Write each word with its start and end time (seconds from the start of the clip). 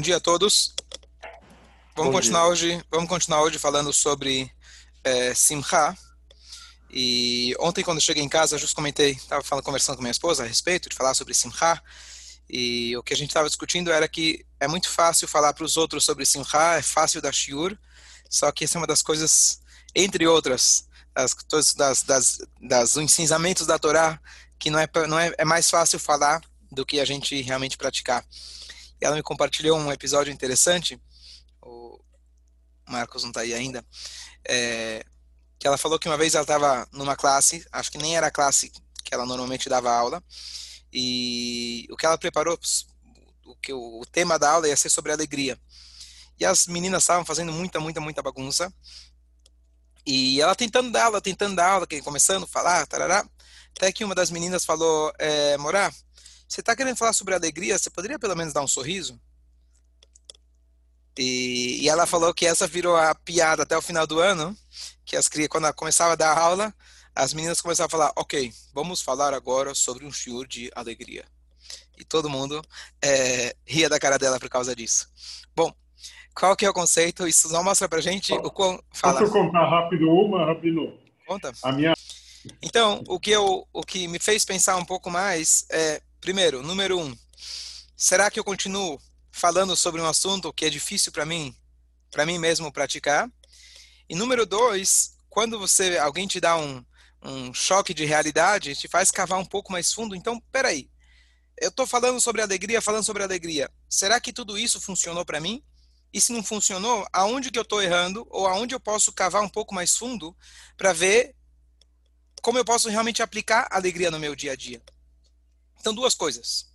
Bom 0.00 0.02
dia 0.02 0.16
a 0.16 0.20
todos. 0.20 0.72
Vamos 1.94 2.10
Bom 2.10 2.12
continuar 2.12 2.44
dia. 2.44 2.50
hoje. 2.52 2.84
Vamos 2.90 3.06
continuar 3.06 3.42
hoje 3.42 3.58
falando 3.58 3.92
sobre 3.92 4.50
é, 5.04 5.34
Simcha. 5.34 5.94
E 6.90 7.54
ontem 7.60 7.84
quando 7.84 8.00
cheguei 8.00 8.22
em 8.22 8.28
casa, 8.28 8.54
eu 8.54 8.58
just 8.58 8.74
comentei, 8.74 9.10
estava 9.10 9.44
falando, 9.44 9.62
conversando 9.62 9.96
com 9.96 10.02
minha 10.02 10.10
esposa 10.10 10.42
a 10.42 10.46
respeito 10.46 10.88
de 10.88 10.96
falar 10.96 11.12
sobre 11.12 11.34
Simcha. 11.34 11.82
E 12.48 12.96
o 12.96 13.02
que 13.02 13.12
a 13.12 13.16
gente 13.16 13.28
estava 13.28 13.46
discutindo 13.46 13.92
era 13.92 14.08
que 14.08 14.42
é 14.58 14.66
muito 14.66 14.88
fácil 14.88 15.28
falar 15.28 15.52
para 15.52 15.66
os 15.66 15.76
outros 15.76 16.02
sobre 16.02 16.24
Simcha, 16.24 16.78
é 16.78 16.82
fácil 16.82 17.20
dar 17.20 17.34
shiur, 17.34 17.76
só 18.30 18.50
que 18.50 18.64
essa 18.64 18.78
é 18.78 18.80
uma 18.80 18.86
das 18.86 19.02
coisas, 19.02 19.60
entre 19.94 20.26
outras, 20.26 20.88
das, 21.14 21.74
das, 21.74 22.02
das, 22.04 22.38
das 22.58 22.96
ensinamentos 22.96 23.66
da 23.66 23.78
Torá, 23.78 24.18
que 24.58 24.70
não 24.70 24.78
é, 24.78 24.88
não 25.06 25.18
é, 25.18 25.34
é 25.36 25.44
mais 25.44 25.68
fácil 25.68 25.98
falar 25.98 26.40
do 26.72 26.86
que 26.86 27.00
a 27.00 27.04
gente 27.04 27.38
realmente 27.42 27.76
praticar. 27.76 28.24
Ela 29.00 29.16
me 29.16 29.22
compartilhou 29.22 29.78
um 29.78 29.90
episódio 29.90 30.32
interessante, 30.32 31.00
o 31.62 31.98
Marcos 32.88 33.22
não 33.22 33.30
está 33.30 33.40
aí 33.40 33.54
ainda, 33.54 33.84
é, 34.46 35.04
que 35.58 35.66
ela 35.66 35.78
falou 35.78 35.98
que 35.98 36.08
uma 36.08 36.18
vez 36.18 36.34
ela 36.34 36.42
estava 36.42 36.86
numa 36.92 37.16
classe, 37.16 37.66
acho 37.72 37.90
que 37.90 37.98
nem 37.98 38.16
era 38.16 38.26
a 38.26 38.30
classe 38.30 38.70
que 39.04 39.14
ela 39.14 39.24
normalmente 39.24 39.68
dava 39.68 39.90
aula, 39.90 40.22
e 40.92 41.86
o 41.90 41.96
que 41.96 42.04
ela 42.04 42.18
preparou, 42.18 42.58
o, 43.44 43.56
que, 43.56 43.72
o 43.72 44.02
tema 44.10 44.38
da 44.38 44.50
aula 44.50 44.68
ia 44.68 44.76
ser 44.76 44.90
sobre 44.90 45.12
alegria. 45.12 45.58
E 46.38 46.44
as 46.44 46.66
meninas 46.66 47.02
estavam 47.02 47.24
fazendo 47.24 47.52
muita, 47.52 47.78
muita, 47.80 48.00
muita 48.00 48.22
bagunça, 48.22 48.72
e 50.06 50.40
ela 50.40 50.54
tentando 50.54 50.90
dar 50.90 51.04
aula, 51.04 51.20
tentando 51.20 51.56
dar 51.56 51.70
aula, 51.70 51.86
começando 52.02 52.44
a 52.44 52.48
falar, 52.48 52.86
tarará, 52.86 53.24
até 53.76 53.92
que 53.92 54.04
uma 54.04 54.14
das 54.14 54.30
meninas 54.30 54.64
falou, 54.64 55.12
é, 55.18 55.56
Morá, 55.58 55.92
você 56.50 56.60
está 56.60 56.74
querendo 56.74 56.96
falar 56.96 57.12
sobre 57.12 57.32
alegria? 57.32 57.78
Você 57.78 57.88
poderia 57.88 58.18
pelo 58.18 58.34
menos 58.34 58.52
dar 58.52 58.60
um 58.60 58.66
sorriso? 58.66 59.20
E, 61.16 61.84
e, 61.84 61.88
ela 61.88 62.06
falou 62.06 62.34
que 62.34 62.44
essa 62.44 62.66
virou 62.66 62.96
a 62.96 63.14
piada 63.14 63.62
até 63.62 63.76
o 63.76 63.82
final 63.82 64.04
do 64.04 64.18
ano, 64.18 64.56
que 65.04 65.16
as 65.16 65.28
crianças, 65.28 65.50
quando 65.50 65.64
ela 65.64 65.72
começava 65.72 66.14
a 66.14 66.16
dar 66.16 66.36
aula, 66.36 66.74
as 67.14 67.32
meninas 67.32 67.60
começavam 67.60 67.86
a 67.86 67.90
falar, 67.90 68.12
ok, 68.16 68.52
vamos 68.74 69.00
falar 69.00 69.32
agora 69.32 69.76
sobre 69.76 70.04
um 70.04 70.10
shiur 70.10 70.46
de 70.48 70.70
alegria. 70.74 71.24
E 71.96 72.04
todo 72.04 72.30
mundo 72.30 72.60
é, 73.00 73.54
ria 73.64 73.88
da 73.88 74.00
cara 74.00 74.18
dela 74.18 74.40
por 74.40 74.48
causa 74.48 74.74
disso. 74.74 75.08
Bom, 75.54 75.72
qual 76.34 76.56
que 76.56 76.64
é 76.64 76.70
o 76.70 76.74
conceito? 76.74 77.28
Isso 77.28 77.52
não 77.52 77.62
mostra 77.62 77.88
pra 77.88 78.00
gente 78.00 78.32
o 78.32 78.50
quão... 78.50 78.82
Fala. 78.92 79.20
Posso 79.20 79.32
contar 79.32 79.68
rápido 79.68 80.10
uma, 80.10 80.46
Rabino? 80.46 80.98
Conta. 81.28 81.52
A 81.62 81.70
minha... 81.70 81.94
Então, 82.60 83.04
o 83.06 83.20
que, 83.20 83.30
eu, 83.30 83.68
o 83.72 83.82
que 83.82 84.08
me 84.08 84.18
fez 84.18 84.44
pensar 84.44 84.76
um 84.76 84.84
pouco 84.84 85.10
mais 85.10 85.66
é 85.70 86.00
Primeiro, 86.20 86.62
número 86.62 87.00
um, 87.00 87.16
será 87.96 88.30
que 88.30 88.38
eu 88.38 88.44
continuo 88.44 89.00
falando 89.32 89.74
sobre 89.74 90.02
um 90.02 90.06
assunto 90.06 90.52
que 90.52 90.66
é 90.66 90.70
difícil 90.70 91.10
para 91.10 91.24
mim, 91.24 91.56
para 92.10 92.26
mim 92.26 92.38
mesmo 92.38 92.70
praticar? 92.70 93.26
E 94.06 94.14
número 94.14 94.44
dois, 94.44 95.16
quando 95.30 95.58
você 95.58 95.96
alguém 95.96 96.26
te 96.26 96.38
dá 96.38 96.58
um, 96.58 96.84
um 97.22 97.54
choque 97.54 97.94
de 97.94 98.04
realidade, 98.04 98.76
te 98.76 98.86
faz 98.86 99.10
cavar 99.10 99.38
um 99.38 99.46
pouco 99.46 99.72
mais 99.72 99.94
fundo. 99.94 100.14
Então, 100.14 100.38
peraí, 100.52 100.90
eu 101.58 101.70
estou 101.70 101.86
falando 101.86 102.20
sobre 102.20 102.42
alegria, 102.42 102.82
falando 102.82 103.04
sobre 103.04 103.22
alegria. 103.22 103.70
Será 103.88 104.20
que 104.20 104.30
tudo 104.30 104.58
isso 104.58 104.78
funcionou 104.78 105.24
para 105.24 105.40
mim? 105.40 105.64
E 106.12 106.20
se 106.20 106.34
não 106.34 106.42
funcionou, 106.42 107.06
aonde 107.14 107.50
que 107.50 107.58
eu 107.58 107.62
estou 107.62 107.80
errando 107.80 108.26
ou 108.30 108.46
aonde 108.46 108.74
eu 108.74 108.80
posso 108.80 109.10
cavar 109.10 109.42
um 109.42 109.48
pouco 109.48 109.74
mais 109.74 109.96
fundo 109.96 110.36
para 110.76 110.92
ver 110.92 111.34
como 112.42 112.58
eu 112.58 112.64
posso 112.64 112.90
realmente 112.90 113.22
aplicar 113.22 113.68
alegria 113.70 114.10
no 114.10 114.18
meu 114.18 114.36
dia 114.36 114.52
a 114.52 114.56
dia? 114.56 114.82
Então, 115.80 115.94
duas 115.94 116.14
coisas. 116.14 116.66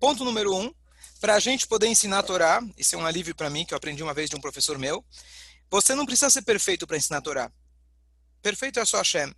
Ponto 0.00 0.24
número 0.24 0.54
um, 0.54 0.74
para 1.20 1.34
a 1.34 1.40
gente 1.40 1.66
poder 1.66 1.86
ensinar 1.86 2.18
a 2.18 2.22
Torá, 2.22 2.60
isso 2.76 2.94
é 2.94 2.98
um 2.98 3.06
alívio 3.06 3.34
para 3.34 3.48
mim, 3.48 3.64
que 3.64 3.72
eu 3.72 3.78
aprendi 3.78 4.02
uma 4.02 4.14
vez 4.14 4.28
de 4.28 4.36
um 4.36 4.40
professor 4.40 4.78
meu, 4.78 5.04
você 5.70 5.94
não 5.94 6.04
precisa 6.04 6.30
ser 6.30 6.42
perfeito 6.42 6.86
para 6.86 6.96
ensinar 6.96 7.18
a 7.18 7.22
Torá. 7.22 7.52
Perfeito 8.42 8.80
é 8.80 8.84
só 8.84 8.98
Hashem. 8.98 9.34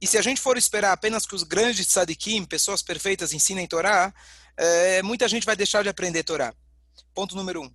E 0.00 0.06
se 0.06 0.16
a 0.16 0.22
gente 0.22 0.40
for 0.40 0.56
esperar 0.56 0.92
apenas 0.92 1.26
que 1.26 1.34
os 1.34 1.42
grandes 1.42 1.86
tzadikim, 1.86 2.44
pessoas 2.44 2.82
perfeitas, 2.82 3.32
ensinem 3.32 3.66
Torá, 3.66 4.12
é, 4.56 5.02
muita 5.02 5.28
gente 5.28 5.44
vai 5.44 5.54
deixar 5.54 5.82
de 5.82 5.88
aprender 5.88 6.22
Torá. 6.22 6.54
Ponto 7.14 7.36
número 7.36 7.62
um. 7.62 7.74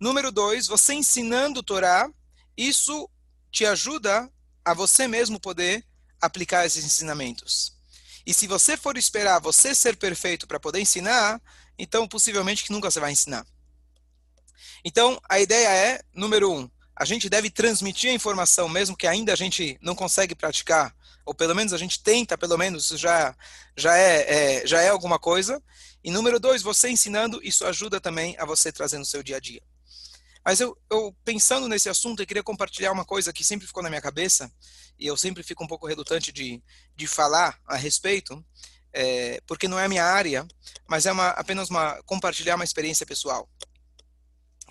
Número 0.00 0.32
dois, 0.32 0.66
você 0.66 0.94
ensinando 0.94 1.62
Torá, 1.62 2.10
isso 2.56 3.08
te 3.50 3.66
ajuda 3.66 4.30
a 4.64 4.74
você 4.74 5.06
mesmo 5.06 5.38
poder 5.38 5.84
aplicar 6.20 6.64
esses 6.64 6.84
ensinamentos. 6.84 7.75
E 8.26 8.34
se 8.34 8.46
você 8.48 8.76
for 8.76 8.98
esperar 8.98 9.40
você 9.40 9.74
ser 9.74 9.96
perfeito 9.96 10.46
para 10.46 10.58
poder 10.58 10.80
ensinar, 10.80 11.40
então 11.78 12.08
possivelmente 12.08 12.64
que 12.64 12.72
nunca 12.72 12.90
você 12.90 12.98
vai 12.98 13.12
ensinar. 13.12 13.46
Então, 14.84 15.20
a 15.28 15.38
ideia 15.38 15.68
é, 15.68 16.02
número 16.12 16.52
um, 16.52 16.68
a 16.94 17.04
gente 17.04 17.28
deve 17.28 17.50
transmitir 17.50 18.10
a 18.10 18.14
informação, 18.14 18.68
mesmo 18.68 18.96
que 18.96 19.06
ainda 19.06 19.32
a 19.32 19.36
gente 19.36 19.78
não 19.80 19.94
consegue 19.94 20.34
praticar, 20.34 20.94
ou 21.24 21.34
pelo 21.34 21.54
menos 21.54 21.72
a 21.72 21.78
gente 21.78 22.02
tenta, 22.02 22.38
pelo 22.38 22.56
menos, 22.56 22.88
já, 22.88 23.36
já, 23.76 23.96
é, 23.96 24.60
é, 24.62 24.66
já 24.66 24.80
é 24.80 24.88
alguma 24.88 25.18
coisa. 25.18 25.62
E 26.02 26.10
número 26.10 26.40
dois, 26.40 26.62
você 26.62 26.88
ensinando, 26.88 27.40
isso 27.42 27.66
ajuda 27.66 28.00
também 28.00 28.36
a 28.38 28.44
você 28.44 28.72
trazer 28.72 28.98
no 28.98 29.04
seu 29.04 29.22
dia 29.22 29.36
a 29.36 29.40
dia. 29.40 29.62
Mas 30.46 30.60
eu, 30.60 30.78
eu, 30.88 31.12
pensando 31.24 31.66
nesse 31.66 31.88
assunto, 31.88 32.22
eu 32.22 32.26
queria 32.26 32.42
compartilhar 32.42 32.92
uma 32.92 33.04
coisa 33.04 33.32
que 33.32 33.42
sempre 33.42 33.66
ficou 33.66 33.82
na 33.82 33.88
minha 33.88 34.00
cabeça, 34.00 34.48
e 34.96 35.04
eu 35.04 35.16
sempre 35.16 35.42
fico 35.42 35.64
um 35.64 35.66
pouco 35.66 35.88
relutante 35.88 36.30
de, 36.30 36.62
de 36.94 37.06
falar 37.08 37.60
a 37.66 37.74
respeito, 37.74 38.46
é, 38.92 39.40
porque 39.44 39.66
não 39.66 39.76
é 39.76 39.86
a 39.86 39.88
minha 39.88 40.04
área, 40.04 40.46
mas 40.88 41.04
é 41.04 41.10
uma, 41.10 41.30
apenas 41.30 41.68
uma 41.68 42.00
compartilhar 42.04 42.54
uma 42.54 42.62
experiência 42.62 43.04
pessoal. 43.04 43.50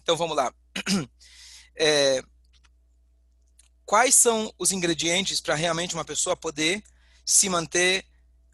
Então 0.02 0.16
vamos 0.16 0.38
lá. 0.38 0.54
É, 1.78 2.24
quais 3.86 4.16
são 4.16 4.50
os 4.58 4.72
ingredientes 4.72 5.42
para 5.42 5.56
realmente 5.56 5.94
uma 5.94 6.06
pessoa 6.06 6.34
poder 6.34 6.82
se 7.26 7.50
manter 7.50 8.06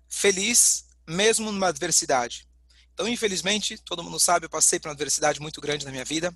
feliz 0.10 0.86
mesmo 1.08 1.52
numa 1.52 1.68
adversidade? 1.68 2.48
Então, 2.92 3.08
infelizmente, 3.08 3.78
todo 3.78 4.04
mundo 4.04 4.20
sabe, 4.20 4.48
eu 4.48 4.50
passei 4.50 4.80
por 4.80 4.88
uma 4.88 4.96
adversidade 4.96 5.40
muito 5.40 5.62
grande 5.62 5.86
na 5.86 5.92
minha 5.92 6.04
vida. 6.04 6.36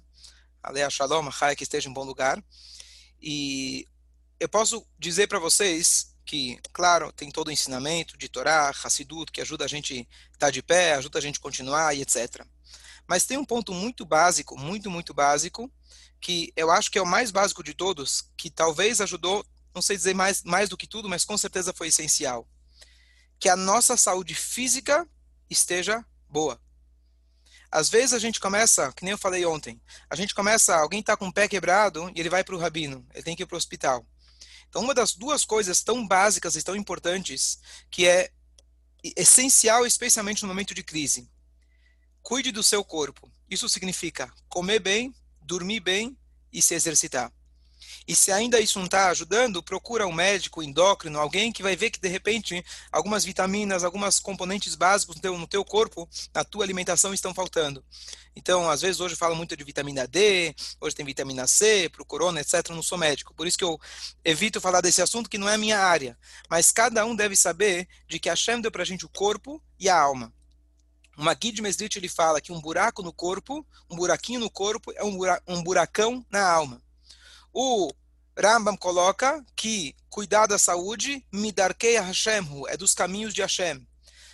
Alea 0.65 0.89
Shalom, 0.89 1.29
Chai, 1.31 1.55
que 1.55 1.63
esteja 1.63 1.87
em 1.87 1.93
bom 1.93 2.03
lugar. 2.03 2.43
E 3.21 3.87
eu 4.39 4.49
posso 4.49 4.85
dizer 4.97 5.27
para 5.27 5.37
vocês 5.37 6.15
que, 6.25 6.59
claro, 6.73 7.11
tem 7.11 7.29
todo 7.29 7.49
o 7.49 7.51
ensinamento 7.51 8.17
de 8.17 8.27
Torá, 8.27 8.73
Hassidut, 8.83 9.31
que 9.31 9.41
ajuda 9.41 9.63
a 9.63 9.67
gente 9.67 10.07
a 10.31 10.33
estar 10.33 10.49
de 10.49 10.63
pé, 10.63 10.95
ajuda 10.95 11.19
a 11.19 11.21
gente 11.21 11.37
a 11.37 11.41
continuar 11.41 11.95
e 11.95 12.01
etc. 12.01 12.43
Mas 13.07 13.25
tem 13.25 13.37
um 13.37 13.45
ponto 13.45 13.73
muito 13.73 14.03
básico, 14.03 14.57
muito, 14.57 14.89
muito 14.89 15.13
básico, 15.13 15.71
que 16.19 16.51
eu 16.55 16.71
acho 16.71 16.89
que 16.89 16.97
é 16.97 17.01
o 17.01 17.05
mais 17.05 17.29
básico 17.29 17.63
de 17.63 17.75
todos, 17.75 18.31
que 18.35 18.49
talvez 18.49 18.99
ajudou, 19.01 19.45
não 19.73 19.83
sei 19.83 19.95
dizer 19.95 20.15
mais, 20.15 20.41
mais 20.41 20.67
do 20.67 20.77
que 20.77 20.87
tudo, 20.87 21.07
mas 21.07 21.23
com 21.23 21.37
certeza 21.37 21.73
foi 21.73 21.89
essencial. 21.89 22.47
Que 23.37 23.49
a 23.49 23.55
nossa 23.55 23.95
saúde 23.95 24.33
física 24.33 25.07
esteja 25.47 26.03
boa. 26.27 26.59
Às 27.71 27.89
vezes 27.89 28.13
a 28.13 28.19
gente 28.19 28.39
começa, 28.39 28.91
que 28.93 29.03
nem 29.03 29.11
eu 29.11 29.17
falei 29.17 29.45
ontem, 29.45 29.81
a 30.09 30.15
gente 30.15 30.33
começa, 30.33 30.75
alguém 30.75 30.99
está 30.99 31.17
com 31.17 31.27
o 31.27 31.33
pé 31.33 31.47
quebrado 31.47 32.11
e 32.15 32.19
ele 32.19 32.29
vai 32.29 32.43
para 32.43 32.55
o 32.55 32.59
rabino, 32.59 33.05
ele 33.13 33.23
tem 33.23 33.35
que 33.35 33.43
ir 33.43 33.45
para 33.45 33.55
o 33.55 33.57
hospital. 33.57 34.05
Então, 34.69 34.81
uma 34.83 34.93
das 34.93 35.13
duas 35.13 35.45
coisas 35.45 35.81
tão 35.81 36.05
básicas 36.05 36.55
e 36.55 36.63
tão 36.63 36.75
importantes, 36.75 37.59
que 37.89 38.07
é 38.07 38.29
essencial, 39.15 39.85
especialmente 39.85 40.41
no 40.41 40.47
momento 40.47 40.73
de 40.73 40.83
crise, 40.83 41.29
cuide 42.21 42.51
do 42.51 42.63
seu 42.63 42.83
corpo. 42.83 43.31
Isso 43.49 43.69
significa 43.69 44.33
comer 44.49 44.79
bem, 44.79 45.13
dormir 45.41 45.79
bem 45.79 46.17
e 46.51 46.61
se 46.61 46.73
exercitar. 46.73 47.31
E 48.07 48.15
se 48.15 48.31
ainda 48.31 48.59
isso 48.59 48.77
não 48.77 48.85
está 48.85 49.09
ajudando, 49.09 49.63
procura 49.63 50.07
um 50.07 50.11
médico 50.11 50.61
endócrino, 50.61 51.19
alguém 51.19 51.51
que 51.51 51.63
vai 51.63 51.75
ver 51.75 51.89
que 51.89 51.99
de 51.99 52.07
repente 52.07 52.63
algumas 52.91 53.25
vitaminas, 53.25 53.83
algumas 53.83 54.19
componentes 54.19 54.75
básicos 54.75 55.15
no 55.15 55.21
teu, 55.21 55.37
no 55.37 55.47
teu 55.47 55.65
corpo, 55.65 56.07
na 56.33 56.43
tua 56.43 56.63
alimentação 56.63 57.13
estão 57.13 57.33
faltando. 57.33 57.83
Então, 58.35 58.69
às 58.69 58.81
vezes 58.81 58.99
hoje 58.99 59.15
fala 59.15 59.33
muito 59.33 59.55
de 59.55 59.63
vitamina 59.63 60.05
D, 60.05 60.53
hoje 60.81 60.95
tem 60.95 61.05
vitamina 61.05 61.47
C, 61.47 61.89
para 61.89 62.01
o 62.01 62.05
corona, 62.05 62.41
etc. 62.41 62.69
Não 62.69 62.83
sou 62.83 62.97
médico, 62.97 63.33
por 63.33 63.47
isso 63.47 63.57
que 63.57 63.63
eu 63.63 63.79
evito 64.23 64.59
falar 64.59 64.81
desse 64.81 65.01
assunto 65.01 65.29
que 65.29 65.37
não 65.37 65.47
é 65.47 65.55
a 65.55 65.57
minha 65.57 65.79
área. 65.79 66.17
Mas 66.49 66.71
cada 66.71 67.05
um 67.05 67.15
deve 67.15 67.35
saber 67.35 67.87
de 68.07 68.19
que 68.19 68.29
a 68.29 68.33
Hashem 68.33 68.59
deu 68.61 68.71
para 68.71 68.83
a 68.83 68.85
gente 68.85 69.05
o 69.05 69.09
corpo 69.09 69.61
e 69.79 69.87
a 69.87 69.97
alma. 69.97 70.33
Uma 71.17 71.33
Guide 71.33 71.61
Mesrit 71.61 71.97
ele 71.97 72.09
fala 72.09 72.41
que 72.41 72.51
um 72.51 72.59
buraco 72.59 73.01
no 73.01 73.13
corpo, 73.13 73.65
um 73.89 73.95
buraquinho 73.95 74.41
no 74.41 74.49
corpo 74.49 74.91
é 74.95 75.03
um 75.47 75.63
buracão 75.63 76.25
na 76.29 76.45
alma. 76.45 76.81
O 77.57 77.89
Rambam 78.37 78.75
coloca 78.75 79.41
que 79.55 79.95
cuidar 80.09 80.45
da 80.45 80.59
saúde, 80.59 81.25
midarkei 81.31 81.97
Hashem, 81.97 82.45
é 82.67 82.75
dos 82.75 82.93
caminhos 82.93 83.33
de 83.33 83.41
Hashem. 83.41 83.87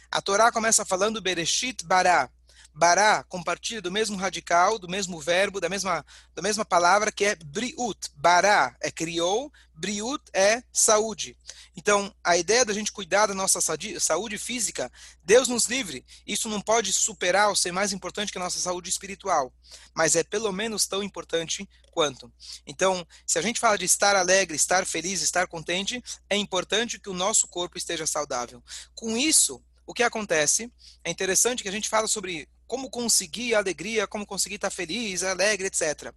A 0.09 0.19
Torá 0.23 0.51
começa 0.51 0.83
falando 0.83 1.21
Bereshit 1.21 1.85
Bará. 1.85 2.31
Bará 2.73 3.23
compartilha 3.23 3.81
do 3.81 3.91
mesmo 3.91 4.17
radical, 4.17 4.79
do 4.79 4.87
mesmo 4.87 5.19
verbo, 5.19 5.59
da 5.59 5.69
mesma, 5.69 6.05
da 6.33 6.41
mesma 6.41 6.63
palavra 6.63 7.11
que 7.11 7.25
é 7.25 7.35
briut. 7.35 8.09
Bará 8.15 8.75
é 8.79 8.89
criou, 8.89 9.51
briut 9.73 10.23
é 10.33 10.63
saúde. 10.71 11.37
Então, 11.75 12.13
a 12.23 12.37
ideia 12.37 12.63
da 12.63 12.73
gente 12.73 12.91
cuidar 12.91 13.27
da 13.27 13.33
nossa 13.33 13.59
saúde 13.61 14.37
física, 14.37 14.91
Deus 15.23 15.47
nos 15.47 15.65
livre. 15.65 16.05
Isso 16.25 16.49
não 16.49 16.61
pode 16.61 16.93
superar 16.93 17.49
ou 17.49 17.55
ser 17.55 17.71
mais 17.71 17.91
importante 17.93 18.31
que 18.31 18.37
a 18.37 18.43
nossa 18.43 18.59
saúde 18.59 18.89
espiritual, 18.89 19.53
mas 19.93 20.15
é 20.15 20.23
pelo 20.23 20.51
menos 20.51 20.85
tão 20.87 21.03
importante 21.03 21.67
quanto. 21.91 22.31
Então, 22.65 23.05
se 23.25 23.37
a 23.37 23.41
gente 23.41 23.59
fala 23.59 23.77
de 23.77 23.85
estar 23.85 24.15
alegre, 24.15 24.55
estar 24.55 24.85
feliz, 24.85 25.21
estar 25.21 25.47
contente, 25.47 26.01
é 26.29 26.37
importante 26.37 26.99
que 26.99 27.09
o 27.09 27.13
nosso 27.13 27.47
corpo 27.47 27.77
esteja 27.77 28.07
saudável. 28.07 28.63
Com 28.95 29.17
isso, 29.17 29.61
o 29.85 29.93
que 29.93 30.03
acontece? 30.03 30.71
É 31.03 31.11
interessante 31.11 31.63
que 31.63 31.69
a 31.69 31.71
gente 31.71 31.89
fala 31.89 32.07
sobre 32.07 32.47
como 32.71 32.89
conseguir 32.89 33.53
alegria, 33.53 34.07
como 34.07 34.25
conseguir 34.25 34.55
estar 34.55 34.69
feliz, 34.69 35.23
alegre, 35.23 35.67
etc. 35.67 36.13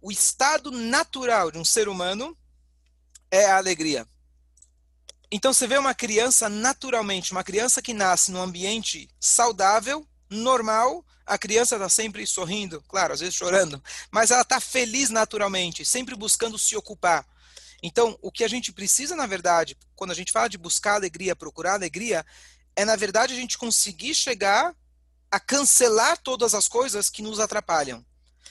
O 0.00 0.10
estado 0.10 0.70
natural 0.70 1.50
de 1.50 1.58
um 1.58 1.64
ser 1.64 1.90
humano 1.90 2.34
é 3.30 3.44
a 3.44 3.58
alegria. 3.58 4.08
Então 5.30 5.52
você 5.52 5.66
vê 5.66 5.76
uma 5.76 5.94
criança 5.94 6.48
naturalmente, 6.48 7.32
uma 7.32 7.44
criança 7.44 7.82
que 7.82 7.92
nasce 7.92 8.32
num 8.32 8.40
ambiente 8.40 9.10
saudável, 9.20 10.08
normal, 10.30 11.04
a 11.26 11.36
criança 11.36 11.74
está 11.74 11.90
sempre 11.90 12.26
sorrindo, 12.26 12.82
claro, 12.88 13.12
às 13.12 13.20
vezes 13.20 13.34
chorando, 13.34 13.84
mas 14.10 14.30
ela 14.30 14.40
está 14.40 14.58
feliz 14.58 15.10
naturalmente, 15.10 15.84
sempre 15.84 16.16
buscando 16.16 16.58
se 16.58 16.74
ocupar. 16.78 17.26
Então, 17.82 18.18
o 18.22 18.32
que 18.32 18.42
a 18.42 18.48
gente 18.48 18.72
precisa, 18.72 19.14
na 19.14 19.26
verdade, 19.26 19.76
quando 19.94 20.12
a 20.12 20.16
gente 20.16 20.32
fala 20.32 20.48
de 20.48 20.56
buscar 20.56 20.94
alegria, 20.94 21.36
procurar 21.36 21.74
alegria, 21.74 22.24
é, 22.74 22.86
na 22.86 22.96
verdade, 22.96 23.34
a 23.34 23.36
gente 23.36 23.58
conseguir 23.58 24.14
chegar 24.14 24.74
a 25.30 25.38
cancelar 25.38 26.18
todas 26.18 26.54
as 26.54 26.68
coisas 26.68 27.08
que 27.08 27.22
nos 27.22 27.38
atrapalham. 27.38 28.04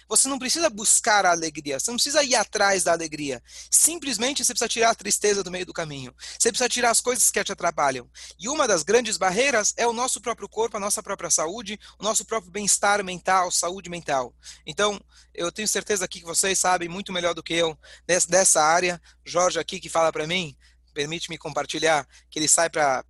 Você 0.09 0.27
não 0.27 0.39
precisa 0.39 0.71
buscar 0.71 1.23
a 1.23 1.31
alegria, 1.31 1.79
você 1.79 1.91
não 1.91 1.97
precisa 1.97 2.23
ir 2.23 2.33
atrás 2.33 2.83
da 2.83 2.91
alegria. 2.91 3.43
Simplesmente 3.69 4.43
você 4.43 4.53
precisa 4.53 4.67
tirar 4.67 4.89
a 4.89 4.95
tristeza 4.95 5.43
do 5.43 5.51
meio 5.51 5.67
do 5.67 5.73
caminho. 5.73 6.11
Você 6.37 6.49
precisa 6.49 6.67
tirar 6.67 6.89
as 6.89 6.99
coisas 6.99 7.29
que 7.29 7.43
te 7.43 7.51
atrapalham. 7.51 8.09
E 8.39 8.49
uma 8.49 8.67
das 8.67 8.81
grandes 8.81 9.17
barreiras 9.17 9.71
é 9.77 9.85
o 9.85 9.93
nosso 9.93 10.19
próprio 10.19 10.49
corpo, 10.49 10.77
a 10.77 10.79
nossa 10.79 11.03
própria 11.03 11.29
saúde, 11.29 11.79
o 11.99 12.03
nosso 12.03 12.25
próprio 12.25 12.51
bem-estar 12.51 13.03
mental, 13.03 13.51
saúde 13.51 13.87
mental. 13.87 14.33
Então, 14.65 14.99
eu 15.31 15.51
tenho 15.51 15.67
certeza 15.67 16.05
aqui 16.05 16.21
que 16.21 16.25
vocês 16.25 16.57
sabem 16.57 16.89
muito 16.89 17.13
melhor 17.13 17.35
do 17.35 17.43
que 17.43 17.53
eu 17.53 17.77
dessa 18.07 18.63
área. 18.63 18.99
Jorge 19.23 19.59
aqui 19.59 19.79
que 19.79 19.89
fala 19.89 20.11
para 20.11 20.25
mim, 20.25 20.57
permite-me 20.99 21.37
compartilhar, 21.37 22.05
que 22.29 22.37
ele 22.37 22.49
sai 22.49 22.69
para 22.69 23.05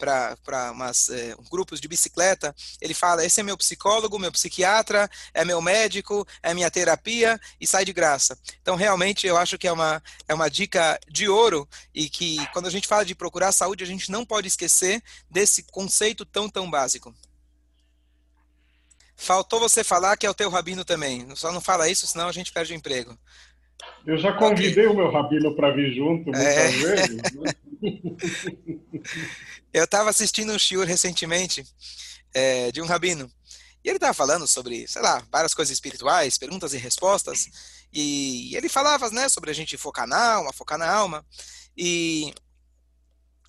é, 1.09 1.35
grupos 1.49 1.81
de 1.81 1.87
bicicleta, 1.87 2.55
ele 2.79 2.93
fala, 2.93 3.25
esse 3.25 3.39
é 3.39 3.43
meu 3.43 3.57
psicólogo, 3.57 4.19
meu 4.19 4.31
psiquiatra, 4.31 5.09
é 5.33 5.43
meu 5.43 5.59
médico, 5.59 6.23
é 6.43 6.53
minha 6.53 6.69
terapia, 6.69 7.41
e 7.59 7.65
sai 7.65 7.83
de 7.83 7.91
graça. 7.91 8.37
Então, 8.61 8.75
realmente, 8.75 9.25
eu 9.25 9.37
acho 9.37 9.57
que 9.57 9.67
é 9.67 9.71
uma, 9.71 10.03
é 10.27 10.35
uma 10.35 10.51
dica 10.51 10.99
de 11.09 11.27
ouro, 11.27 11.67
e 11.91 12.07
que 12.07 12.45
quando 12.53 12.67
a 12.67 12.69
gente 12.69 12.87
fala 12.87 13.03
de 13.03 13.15
procurar 13.15 13.51
saúde, 13.51 13.83
a 13.83 13.87
gente 13.87 14.11
não 14.11 14.23
pode 14.23 14.47
esquecer 14.47 15.01
desse 15.27 15.63
conceito 15.63 16.23
tão, 16.25 16.47
tão 16.47 16.69
básico. 16.69 17.11
Faltou 19.15 19.59
você 19.59 19.83
falar 19.83 20.15
que 20.15 20.27
é 20.27 20.29
o 20.29 20.35
teu 20.35 20.49
rabino 20.51 20.85
também. 20.85 21.25
Só 21.35 21.51
não 21.51 21.59
fala 21.59 21.89
isso, 21.89 22.05
senão 22.05 22.27
a 22.27 22.31
gente 22.31 22.53
perde 22.53 22.71
o 22.71 22.75
emprego. 22.75 23.17
Eu 24.05 24.17
já 24.17 24.33
convidei 24.33 24.85
okay. 24.85 24.87
o 24.87 24.95
meu 24.95 25.11
rabino 25.11 25.55
para 25.55 25.71
vir 25.71 25.93
junto 25.93 26.25
muitas 26.25 26.45
é... 26.45 26.67
vezes. 26.69 27.33
Né? 27.33 27.51
Eu 29.73 29.83
estava 29.85 30.09
assistindo 30.09 30.51
um 30.53 30.59
shiur 30.59 30.85
recentemente 30.85 31.65
é, 32.33 32.71
de 32.71 32.81
um 32.81 32.85
rabino. 32.85 33.31
E 33.83 33.87
ele 33.89 33.97
estava 33.97 34.13
falando 34.13 34.47
sobre, 34.47 34.87
sei 34.87 35.01
lá, 35.01 35.23
várias 35.31 35.53
coisas 35.53 35.71
espirituais, 35.71 36.37
perguntas 36.37 36.73
e 36.73 36.77
respostas. 36.77 37.49
E 37.91 38.55
ele 38.55 38.67
falava, 38.67 39.09
né, 39.09 39.29
sobre 39.29 39.49
a 39.49 39.53
gente 39.53 39.77
focar 39.77 40.05
na 40.05 40.33
alma, 40.33 40.53
focar 40.53 40.77
na 40.77 40.91
alma. 40.91 41.25
E, 41.77 42.33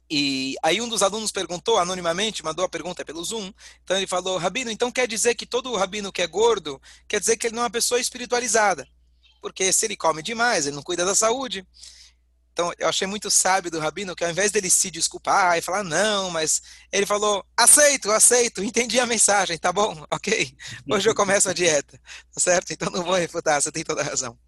e 0.08 0.54
aí 0.62 0.80
um 0.80 0.88
dos 0.88 1.02
alunos 1.02 1.32
perguntou 1.32 1.78
anonimamente, 1.78 2.44
mandou 2.44 2.64
a 2.64 2.68
pergunta 2.68 3.04
pelo 3.04 3.24
Zoom. 3.24 3.52
Então 3.82 3.96
ele 3.96 4.06
falou, 4.06 4.38
Rabino, 4.38 4.70
então 4.70 4.90
quer 4.90 5.08
dizer 5.08 5.34
que 5.34 5.44
todo 5.44 5.74
rabino 5.76 6.12
que 6.12 6.22
é 6.22 6.26
gordo, 6.26 6.80
quer 7.08 7.18
dizer 7.18 7.36
que 7.36 7.48
ele 7.48 7.56
não 7.56 7.62
é 7.62 7.64
uma 7.64 7.70
pessoa 7.70 8.00
espiritualizada. 8.00 8.86
Porque 9.40 9.72
se 9.72 9.86
ele 9.86 9.96
come 9.96 10.22
demais, 10.22 10.66
ele 10.66 10.76
não 10.76 10.82
cuida 10.82 11.04
da 11.04 11.14
saúde. 11.14 11.66
Então, 12.52 12.72
eu 12.78 12.88
achei 12.88 13.06
muito 13.06 13.30
sábio 13.30 13.70
do 13.70 13.78
Rabino 13.78 14.14
que 14.14 14.24
ao 14.24 14.30
invés 14.30 14.50
dele 14.50 14.68
se 14.68 14.90
desculpar 14.90 15.56
e 15.56 15.62
falar 15.62 15.84
não, 15.84 16.30
mas 16.30 16.60
ele 16.92 17.06
falou: 17.06 17.44
aceito, 17.56 18.10
aceito, 18.10 18.62
entendi 18.62 18.98
a 18.98 19.06
mensagem, 19.06 19.56
tá 19.56 19.72
bom, 19.72 20.04
ok. 20.10 20.56
Hoje 20.90 21.08
eu 21.08 21.14
começo 21.14 21.48
a 21.48 21.52
dieta, 21.52 21.98
tá 22.34 22.40
certo? 22.40 22.72
Então 22.72 22.90
não 22.90 23.04
vou 23.04 23.14
refutar, 23.14 23.62
você 23.62 23.70
tem 23.70 23.84
toda 23.84 24.02
a 24.02 24.04
razão. 24.04 24.38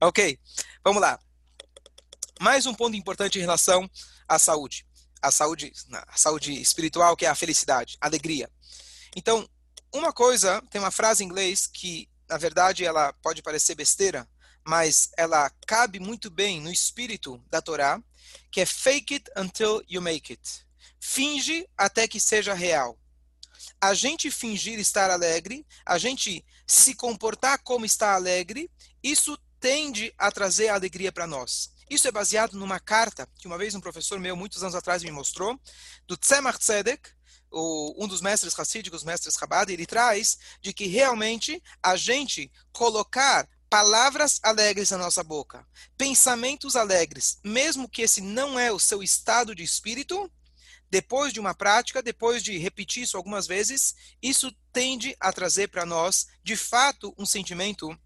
Ok, 0.00 0.38
vamos 0.84 1.00
lá. 1.00 1.18
Mais 2.40 2.66
um 2.66 2.74
ponto 2.74 2.96
importante 2.96 3.38
em 3.38 3.42
relação 3.42 3.90
à 4.28 4.38
saúde. 4.38 4.86
A 5.22 5.30
saúde, 5.30 5.72
a 5.90 6.16
saúde 6.16 6.52
espiritual, 6.60 7.16
que 7.16 7.24
é 7.24 7.28
a 7.28 7.34
felicidade, 7.34 7.96
a 8.00 8.06
alegria. 8.06 8.50
Então, 9.16 9.48
uma 9.92 10.12
coisa, 10.12 10.62
tem 10.70 10.78
uma 10.78 10.90
frase 10.90 11.24
em 11.24 11.26
inglês 11.26 11.66
que, 11.66 12.08
na 12.28 12.36
verdade, 12.36 12.84
ela 12.84 13.14
pode 13.14 13.42
parecer 13.42 13.74
besteira, 13.74 14.28
mas 14.66 15.10
ela 15.16 15.48
cabe 15.64 16.00
muito 16.00 16.28
bem 16.28 16.60
no 16.60 16.72
espírito 16.72 17.40
da 17.48 17.62
Torá, 17.62 18.02
que 18.50 18.60
é 18.60 18.66
fake 18.66 19.14
it 19.14 19.30
until 19.36 19.80
you 19.88 20.02
make 20.02 20.32
it. 20.32 20.66
Finge 20.98 21.68
até 21.76 22.08
que 22.08 22.18
seja 22.18 22.52
real. 22.52 22.98
A 23.80 23.94
gente 23.94 24.30
fingir 24.30 24.78
estar 24.80 25.08
alegre, 25.10 25.64
a 25.84 25.98
gente 25.98 26.44
se 26.66 26.94
comportar 26.94 27.62
como 27.62 27.84
está 27.84 28.14
alegre, 28.14 28.68
isso 29.02 29.38
tende 29.60 30.12
a 30.18 30.32
trazer 30.32 30.68
alegria 30.68 31.12
para 31.12 31.26
nós. 31.26 31.70
Isso 31.88 32.08
é 32.08 32.10
baseado 32.10 32.54
numa 32.54 32.80
carta 32.80 33.28
que 33.38 33.46
uma 33.46 33.56
vez 33.56 33.74
um 33.74 33.80
professor 33.80 34.18
meu, 34.18 34.34
muitos 34.34 34.62
anos 34.62 34.74
atrás, 34.74 35.04
me 35.04 35.12
mostrou, 35.12 35.60
do 36.08 36.16
Tzemach 36.16 36.58
Tzedek, 36.58 37.10
um 37.52 38.08
dos 38.08 38.20
mestres 38.20 38.54
racídicos, 38.54 39.04
mestres 39.04 39.34
Chabad, 39.34 39.72
ele 39.72 39.86
traz 39.86 40.38
de 40.60 40.72
que 40.72 40.86
realmente 40.86 41.62
a 41.80 41.96
gente 41.96 42.50
colocar 42.72 43.48
palavras 43.68 44.38
alegres 44.42 44.90
na 44.90 44.98
nossa 44.98 45.22
boca, 45.22 45.66
pensamentos 45.96 46.76
alegres, 46.76 47.38
mesmo 47.44 47.88
que 47.88 48.02
esse 48.02 48.20
não 48.20 48.58
é 48.58 48.70
o 48.70 48.78
seu 48.78 49.02
estado 49.02 49.54
de 49.54 49.62
espírito, 49.62 50.30
depois 50.88 51.32
de 51.32 51.40
uma 51.40 51.54
prática, 51.54 52.02
depois 52.02 52.42
de 52.42 52.56
repetir 52.58 53.02
isso 53.02 53.16
algumas 53.16 53.46
vezes, 53.46 53.94
isso 54.22 54.54
tende 54.72 55.16
a 55.18 55.32
trazer 55.32 55.68
para 55.68 55.84
nós, 55.84 56.28
de 56.42 56.56
fato, 56.56 57.14
um 57.18 57.26
sentimento 57.26 57.96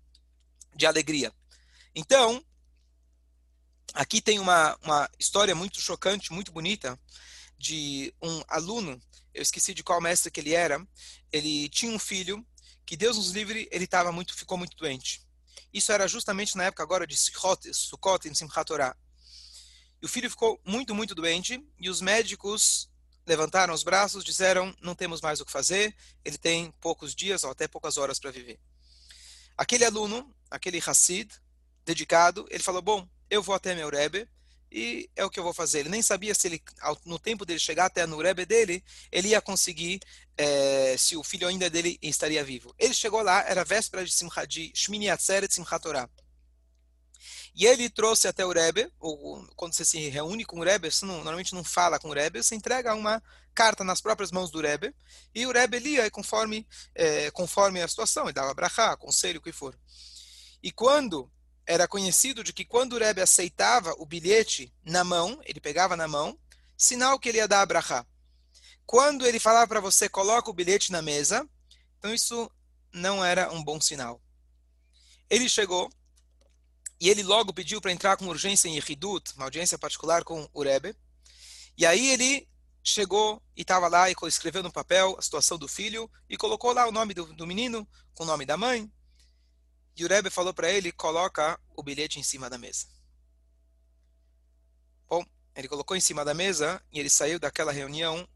de 0.75 0.87
alegria. 0.87 1.33
Então, 1.95 2.43
aqui 3.93 4.23
tem 4.23 4.39
uma, 4.39 4.79
uma 4.83 5.11
história 5.19 5.55
muito 5.55 5.81
chocante, 5.81 6.33
muito 6.33 6.53
bonita, 6.53 6.99
de 7.59 8.15
um 8.23 8.43
aluno, 8.49 9.01
eu 9.35 9.43
esqueci 9.43 9.75
de 9.75 9.85
qual 9.85 10.01
mestre 10.01 10.31
que 10.31 10.41
ele 10.41 10.55
era, 10.55 10.83
ele 11.31 11.69
tinha 11.69 11.93
um 11.93 11.99
filho 11.99 12.45
que 12.87 12.97
Deus 12.97 13.19
nos 13.19 13.31
livre, 13.31 13.69
ele 13.71 13.87
tava 13.87 14.11
muito, 14.11 14.35
ficou 14.35 14.57
muito 14.57 14.77
doente. 14.77 15.23
Isso 15.73 15.93
era 15.93 16.09
justamente 16.09 16.57
na 16.57 16.65
época 16.65 16.83
agora 16.83 17.07
de 17.07 17.17
Sukkot, 17.17 17.73
Sukkot 17.73 18.29
em 18.29 18.35
Simchat 18.35 18.67
Torah. 18.67 18.97
E 20.03 20.07
o 20.07 20.09
filho 20.09 20.31
ficou 20.31 20.61
muito, 20.65 20.95
muito 20.95 21.15
doente 21.15 21.65
e 21.79 21.91
os 21.91 22.01
médicos 22.01 22.91
levantaram 23.27 23.73
os 23.73 23.83
braços, 23.83 24.25
disseram, 24.25 24.75
não 24.81 24.95
temos 24.95 25.21
mais 25.21 25.41
o 25.41 25.45
que 25.45 25.53
fazer, 25.53 25.95
ele 26.25 26.39
tem 26.39 26.73
poucos 26.81 27.15
dias 27.15 27.45
ou 27.45 27.51
até 27.51 27.69
poucas 27.69 27.97
horas 27.97 28.19
para 28.19 28.31
viver. 28.31 28.59
Aquele 29.57 29.85
aluno, 29.85 30.35
aquele 30.51 30.83
Hassid, 30.85 31.31
dedicado, 31.85 32.47
ele 32.51 32.63
falou, 32.63 32.83
bom, 32.83 33.09
eu 33.29 33.43
vou 33.43 33.55
até 33.55 33.75
meu 33.75 33.91
Rebbe, 33.91 34.29
e 34.71 35.11
é 35.17 35.25
o 35.25 35.31
que 35.31 35.39
eu 35.39 35.45
vou 35.45 35.53
fazer. 35.53 35.81
Ele 35.81 35.89
nem 35.89 36.03
sabia 36.03 36.35
se 36.35 36.47
ele, 36.47 36.63
no 37.05 37.19
tempo 37.19 37.45
dele 37.45 37.59
chegar 37.59 37.87
até 37.87 38.03
a 38.03 38.07
Nurebe 38.07 38.47
dele, 38.47 38.85
ele 39.11 39.29
ia 39.29 39.41
conseguir, 39.41 40.01
é, 40.37 40.95
se 40.97 41.17
o 41.17 41.25
filho 41.25 41.49
ainda 41.49 41.69
dele 41.69 41.99
estaria 42.01 42.45
vivo. 42.45 42.75
Ele 42.79 42.95
chegou 42.95 43.23
lá, 43.23 43.43
era 43.49 43.65
véspera 43.65 44.05
de, 44.05 44.13
de 44.47 44.73
Shmini 44.75 45.11
Atzeret 45.11 45.53
Simchat 45.53 45.83
Torah. 45.83 46.09
E 47.55 47.67
ele 47.67 47.91
trouxe 47.91 48.29
até 48.29 48.47
o 48.47 48.53
Rebbe, 48.53 48.91
ou 49.01 49.45
quando 49.57 49.75
você 49.75 49.85
se 49.85 49.99
reúne 50.09 50.45
com 50.45 50.61
o 50.61 50.65
Rebbe, 50.65 50.91
você 50.91 51.05
não, 51.05 51.17
normalmente 51.17 51.55
não 51.55 51.65
fala 51.65 51.99
com 51.99 52.09
o 52.09 52.15
Rebbe, 52.15 52.43
você 52.43 52.55
entrega 52.55 52.95
uma 52.95 53.21
carta 53.53 53.83
nas 53.83 54.01
próprias 54.01 54.31
mãos 54.31 54.51
do 54.51 54.61
Rebbe, 54.61 54.95
e 55.35 55.45
o 55.47 55.53
Rebbe 55.53 55.81
lia 55.81 56.09
conforme, 56.11 56.67
é, 56.95 57.31
conforme 57.33 57.83
a 57.83 57.89
situação, 57.89 58.25
ele 58.25 58.33
dava 58.33 58.55
brachá, 58.55 58.97
conselho, 58.97 59.41
o 59.41 59.43
que 59.43 59.53
for. 59.53 59.77
E 60.63 60.71
quando 60.71 61.31
era 61.71 61.87
conhecido 61.87 62.43
de 62.43 62.53
que 62.53 62.65
quando 62.65 62.95
o 62.95 62.99
Rebbe 62.99 63.21
aceitava 63.21 63.95
o 63.97 64.05
bilhete 64.05 64.75
na 64.85 65.05
mão, 65.05 65.41
ele 65.45 65.61
pegava 65.61 65.97
na 65.97 66.09
mão, 66.09 66.37
sinal 66.77 67.17
que 67.17 67.29
ele 67.29 67.39
ia 67.39 67.47
dar 67.47 67.61
a. 67.61 68.05
Quando 68.85 69.25
ele 69.25 69.39
falava 69.39 69.69
para 69.69 69.79
você, 69.79 70.09
coloca 70.09 70.51
o 70.51 70.53
bilhete 70.53 70.91
na 70.91 71.01
mesa, 71.01 71.49
então 71.97 72.13
isso 72.13 72.51
não 72.93 73.25
era 73.25 73.53
um 73.53 73.63
bom 73.63 73.81
sinal. 73.81 74.21
Ele 75.31 75.49
chegou 75.49 75.89
e 77.01 77.09
ele 77.09 77.23
logo 77.23 77.55
pediu 77.55 77.81
para 77.81 77.93
entrar 77.93 78.17
com 78.17 78.27
urgência 78.27 78.67
em 78.67 78.75
Yehidut, 78.75 79.33
uma 79.37 79.45
audiência 79.45 79.79
particular 79.79 80.25
com 80.25 80.51
o 80.53 80.65
Rebbe. 80.65 80.97
E 81.79 81.87
aí 81.87 82.11
ele 82.11 82.49
chegou 82.83 83.41
e 83.57 83.63
estava 83.63 83.87
lá 83.87 84.11
e 84.11 84.17
escreveu 84.27 84.65
no 84.65 84.73
papel 84.73 85.15
a 85.17 85.23
situação 85.23 85.57
do 85.57 85.69
filho 85.69 86.11
e 86.29 86.37
colocou 86.37 86.73
lá 86.73 86.89
o 86.89 86.93
nome 86.93 87.15
do, 87.15 87.33
do 87.33 87.47
menino 87.47 87.87
com 88.13 88.25
o 88.25 88.27
nome 88.27 88.45
da 88.45 88.57
mãe. 88.57 88.91
E 90.01 90.05
o 90.05 90.09
Rebbe 90.09 90.31
falou 90.31 90.55
para 90.55 90.71
ele, 90.73 90.91
coloca 90.91 91.61
o 91.77 91.83
bilhete 91.83 92.19
em 92.19 92.23
cima 92.23 92.49
da 92.49 92.57
mesa. 92.57 92.87
Bom, 95.07 95.23
ele 95.55 95.69
colocou 95.69 95.95
em 95.95 96.01
cima 96.01 96.25
da 96.25 96.33
mesa 96.33 96.83
e 96.91 96.99
ele 96.99 97.11
saiu 97.11 97.39
daquela 97.39 97.71
reunião, 97.71 98.27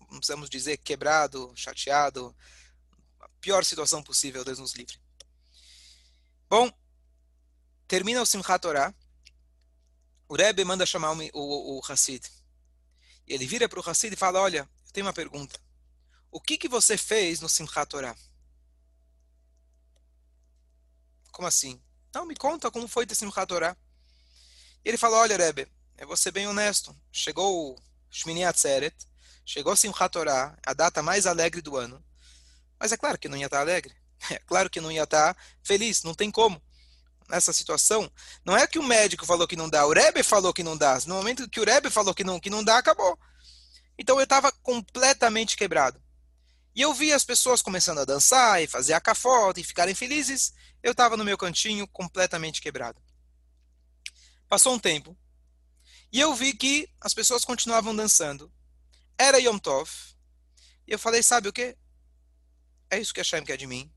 não 0.00 0.18
precisamos 0.18 0.50
dizer 0.50 0.76
quebrado, 0.76 1.50
chateado, 1.56 2.36
a 3.20 3.28
pior 3.40 3.64
situação 3.64 4.02
possível, 4.02 4.44
Deus 4.44 4.58
nos 4.58 4.74
livre. 4.74 5.00
Bom, 6.46 6.70
termina 7.88 8.20
o 8.20 8.26
Simchat 8.26 8.60
Torah, 8.60 8.94
o 10.28 10.36
Rebbe 10.36 10.62
manda 10.62 10.84
chamar 10.84 11.12
o, 11.12 11.30
o, 11.32 11.78
o 11.78 11.82
Hassid. 11.90 12.22
E 13.26 13.32
ele 13.32 13.46
vira 13.46 13.66
para 13.66 13.80
o 13.80 13.88
Hassid 13.90 14.12
e 14.12 14.18
fala, 14.18 14.42
olha, 14.42 14.68
eu 14.84 14.92
tenho 14.92 15.06
uma 15.06 15.12
pergunta. 15.14 15.58
O 16.30 16.38
que, 16.38 16.58
que 16.58 16.68
você 16.68 16.98
fez 16.98 17.40
no 17.40 17.48
Simchat 17.48 17.88
Torah? 17.88 18.14
Como 21.34 21.48
assim? 21.48 21.82
Não, 22.14 22.24
me 22.24 22.36
conta 22.36 22.70
como 22.70 22.86
foi 22.86 23.04
ter 23.04 23.16
Simchat 23.16 23.48
Torah. 23.48 23.76
E 24.84 24.88
ele 24.88 24.96
fala, 24.96 25.18
olha, 25.18 25.36
Rebbe, 25.36 25.66
eu 25.98 26.06
vou 26.06 26.16
ser 26.16 26.30
bem 26.30 26.46
honesto. 26.46 26.96
Chegou 27.10 27.76
Shmini 28.08 28.44
Atzeret, 28.44 28.94
chegou 29.44 29.74
Simchat 29.74 30.12
Torah, 30.12 30.56
a 30.64 30.72
data 30.72 31.02
mais 31.02 31.26
alegre 31.26 31.60
do 31.60 31.76
ano. 31.76 32.02
Mas 32.78 32.92
é 32.92 32.96
claro 32.96 33.18
que 33.18 33.28
não 33.28 33.36
ia 33.36 33.46
estar 33.46 33.60
alegre. 33.60 33.92
É 34.30 34.38
claro 34.38 34.70
que 34.70 34.80
não 34.80 34.90
ia 34.90 35.02
estar 35.02 35.36
feliz, 35.62 36.02
não 36.02 36.14
tem 36.14 36.30
como. 36.30 36.62
Nessa 37.28 37.52
situação, 37.52 38.10
não 38.42 38.56
é 38.56 38.66
que 38.66 38.78
o 38.78 38.82
médico 38.82 39.26
falou 39.26 39.46
que 39.46 39.56
não 39.56 39.68
dá, 39.68 39.84
o 39.84 39.92
Rebbe 39.92 40.22
falou 40.22 40.54
que 40.54 40.62
não 40.62 40.76
dá. 40.76 40.98
No 41.04 41.16
momento 41.16 41.48
que 41.50 41.60
o 41.60 41.64
Rebbe 41.64 41.90
falou 41.90 42.14
que 42.14 42.24
não, 42.24 42.40
que 42.40 42.48
não 42.48 42.64
dá, 42.64 42.78
acabou. 42.78 43.18
Então 43.98 44.16
eu 44.16 44.24
estava 44.24 44.50
completamente 44.50 45.56
quebrado. 45.56 46.00
E 46.74 46.80
eu 46.80 46.94
vi 46.94 47.12
as 47.12 47.24
pessoas 47.24 47.60
começando 47.60 47.98
a 47.98 48.04
dançar 48.04 48.62
e 48.62 48.66
fazer 48.66 48.94
a 48.94 49.00
cafota 49.00 49.60
e 49.60 49.64
ficarem 49.64 49.94
felizes. 49.94 50.54
Eu 50.84 50.92
estava 50.92 51.16
no 51.16 51.24
meu 51.24 51.38
cantinho 51.38 51.88
completamente 51.88 52.60
quebrado. 52.60 53.00
Passou 54.46 54.74
um 54.74 54.78
tempo. 54.78 55.16
E 56.12 56.20
eu 56.20 56.34
vi 56.34 56.52
que 56.52 56.86
as 57.00 57.14
pessoas 57.14 57.42
continuavam 57.42 57.96
dançando. 57.96 58.52
Era 59.16 59.38
Yom 59.38 59.58
Tov. 59.58 59.90
E 60.86 60.92
eu 60.92 60.98
falei, 60.98 61.22
sabe 61.22 61.48
o 61.48 61.52
que? 61.54 61.74
É 62.90 62.98
isso 63.00 63.14
que 63.14 63.20
Hashem 63.20 63.42
quer 63.46 63.56
de 63.56 63.66
mim. 63.66 63.90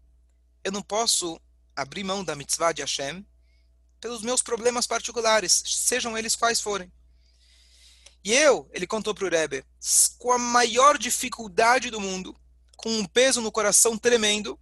Eu 0.63 0.71
não 0.71 0.81
posso 0.81 1.37
abrir 1.75 2.05
mão 2.05 2.23
da 2.23 2.37
mitzvah 2.37 2.71
de 2.71 2.81
Hashem 2.81 3.27
pelos 3.99 4.21
meus 4.21 4.41
problemas 4.41 4.87
particulares, 4.87 5.61
sejam 5.65 6.17
eles 6.17 6.37
quais 6.37 6.61
forem. 6.61 6.89
E 8.23 8.33
eu, 8.33 8.69
ele 8.71 8.87
contou 8.87 9.13
para 9.13 9.25
o 9.25 9.29
Rebbe, 9.29 9.65
com 10.17 10.31
a 10.31 10.37
maior 10.37 10.97
dificuldade 10.97 11.89
do 11.89 11.99
mundo, 11.99 12.33
com 12.77 12.89
um 12.97 13.05
peso 13.05 13.41
no 13.41 13.51
coração 13.51 13.97
tremendo, 13.97 14.57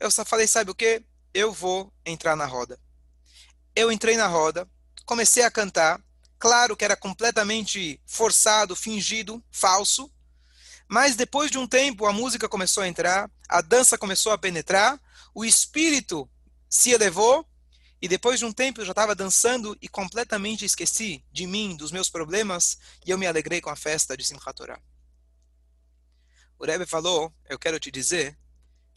eu 0.00 0.10
só 0.10 0.24
falei, 0.24 0.48
sabe 0.48 0.72
o 0.72 0.74
que? 0.74 1.04
Eu 1.34 1.52
vou 1.52 1.92
entrar 2.06 2.36
na 2.36 2.46
roda. 2.46 2.80
Eu 3.76 3.92
entrei 3.92 4.16
na 4.16 4.28
roda, 4.28 4.66
comecei 5.04 5.42
a 5.42 5.50
cantar, 5.50 6.00
Claro 6.44 6.76
que 6.76 6.84
era 6.84 6.94
completamente 6.94 7.98
forçado, 8.04 8.76
fingido, 8.76 9.42
falso. 9.50 10.12
Mas 10.86 11.16
depois 11.16 11.50
de 11.50 11.56
um 11.56 11.66
tempo, 11.66 12.04
a 12.04 12.12
música 12.12 12.46
começou 12.50 12.82
a 12.82 12.86
entrar, 12.86 13.30
a 13.48 13.62
dança 13.62 13.96
começou 13.96 14.30
a 14.30 14.36
penetrar, 14.36 15.00
o 15.34 15.42
espírito 15.42 16.30
se 16.68 16.90
elevou, 16.90 17.48
e 17.98 18.06
depois 18.06 18.38
de 18.38 18.44
um 18.44 18.52
tempo 18.52 18.82
eu 18.82 18.84
já 18.84 18.92
estava 18.92 19.14
dançando 19.14 19.74
e 19.80 19.88
completamente 19.88 20.66
esqueci 20.66 21.24
de 21.32 21.46
mim, 21.46 21.74
dos 21.74 21.90
meus 21.90 22.10
problemas, 22.10 22.76
e 23.06 23.10
eu 23.10 23.16
me 23.16 23.26
alegrei 23.26 23.62
com 23.62 23.70
a 23.70 23.76
festa 23.76 24.14
de 24.14 24.22
Simchat 24.22 24.54
Torah. 24.54 24.82
O 26.58 26.66
Rebbe 26.66 26.84
falou, 26.84 27.32
eu 27.48 27.58
quero 27.58 27.80
te 27.80 27.90
dizer, 27.90 28.38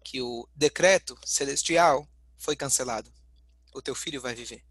que 0.03 0.22
o 0.22 0.46
decreto 0.53 1.17
celestial 1.25 2.06
foi 2.38 2.56
cancelado. 2.56 3.12
O 3.74 3.82
teu 3.82 3.96
filho 3.96 4.22
vai 4.22 4.34
viver. 4.34 4.63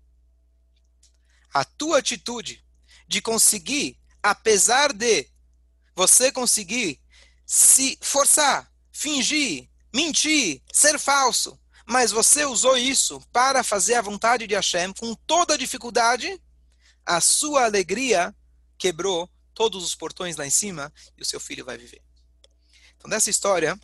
A 1.52 1.64
tua 1.64 1.98
atitude 1.98 2.64
de 3.06 3.20
conseguir, 3.20 3.98
apesar 4.22 4.92
de 4.92 5.30
você 5.94 6.30
conseguir 6.32 7.00
se 7.44 7.98
forçar, 8.02 8.70
fingir, 8.92 9.68
mentir, 9.94 10.62
ser 10.72 10.98
falso, 10.98 11.58
mas 11.86 12.10
você 12.10 12.44
usou 12.44 12.76
isso 12.76 13.20
para 13.32 13.62
fazer 13.62 13.94
a 13.94 14.02
vontade 14.02 14.46
de 14.46 14.54
Hashem 14.54 14.92
com 14.92 15.14
toda 15.14 15.54
a 15.54 15.56
dificuldade, 15.56 16.40
a 17.04 17.20
sua 17.20 17.64
alegria 17.64 18.34
quebrou 18.76 19.30
todos 19.54 19.84
os 19.84 19.94
portões 19.94 20.36
lá 20.36 20.44
em 20.44 20.50
cima 20.50 20.92
e 21.16 21.22
o 21.22 21.24
seu 21.24 21.38
filho 21.38 21.64
vai 21.64 21.78
viver. 21.78 22.02
Então, 22.96 23.08
dessa 23.08 23.30
história, 23.30 23.78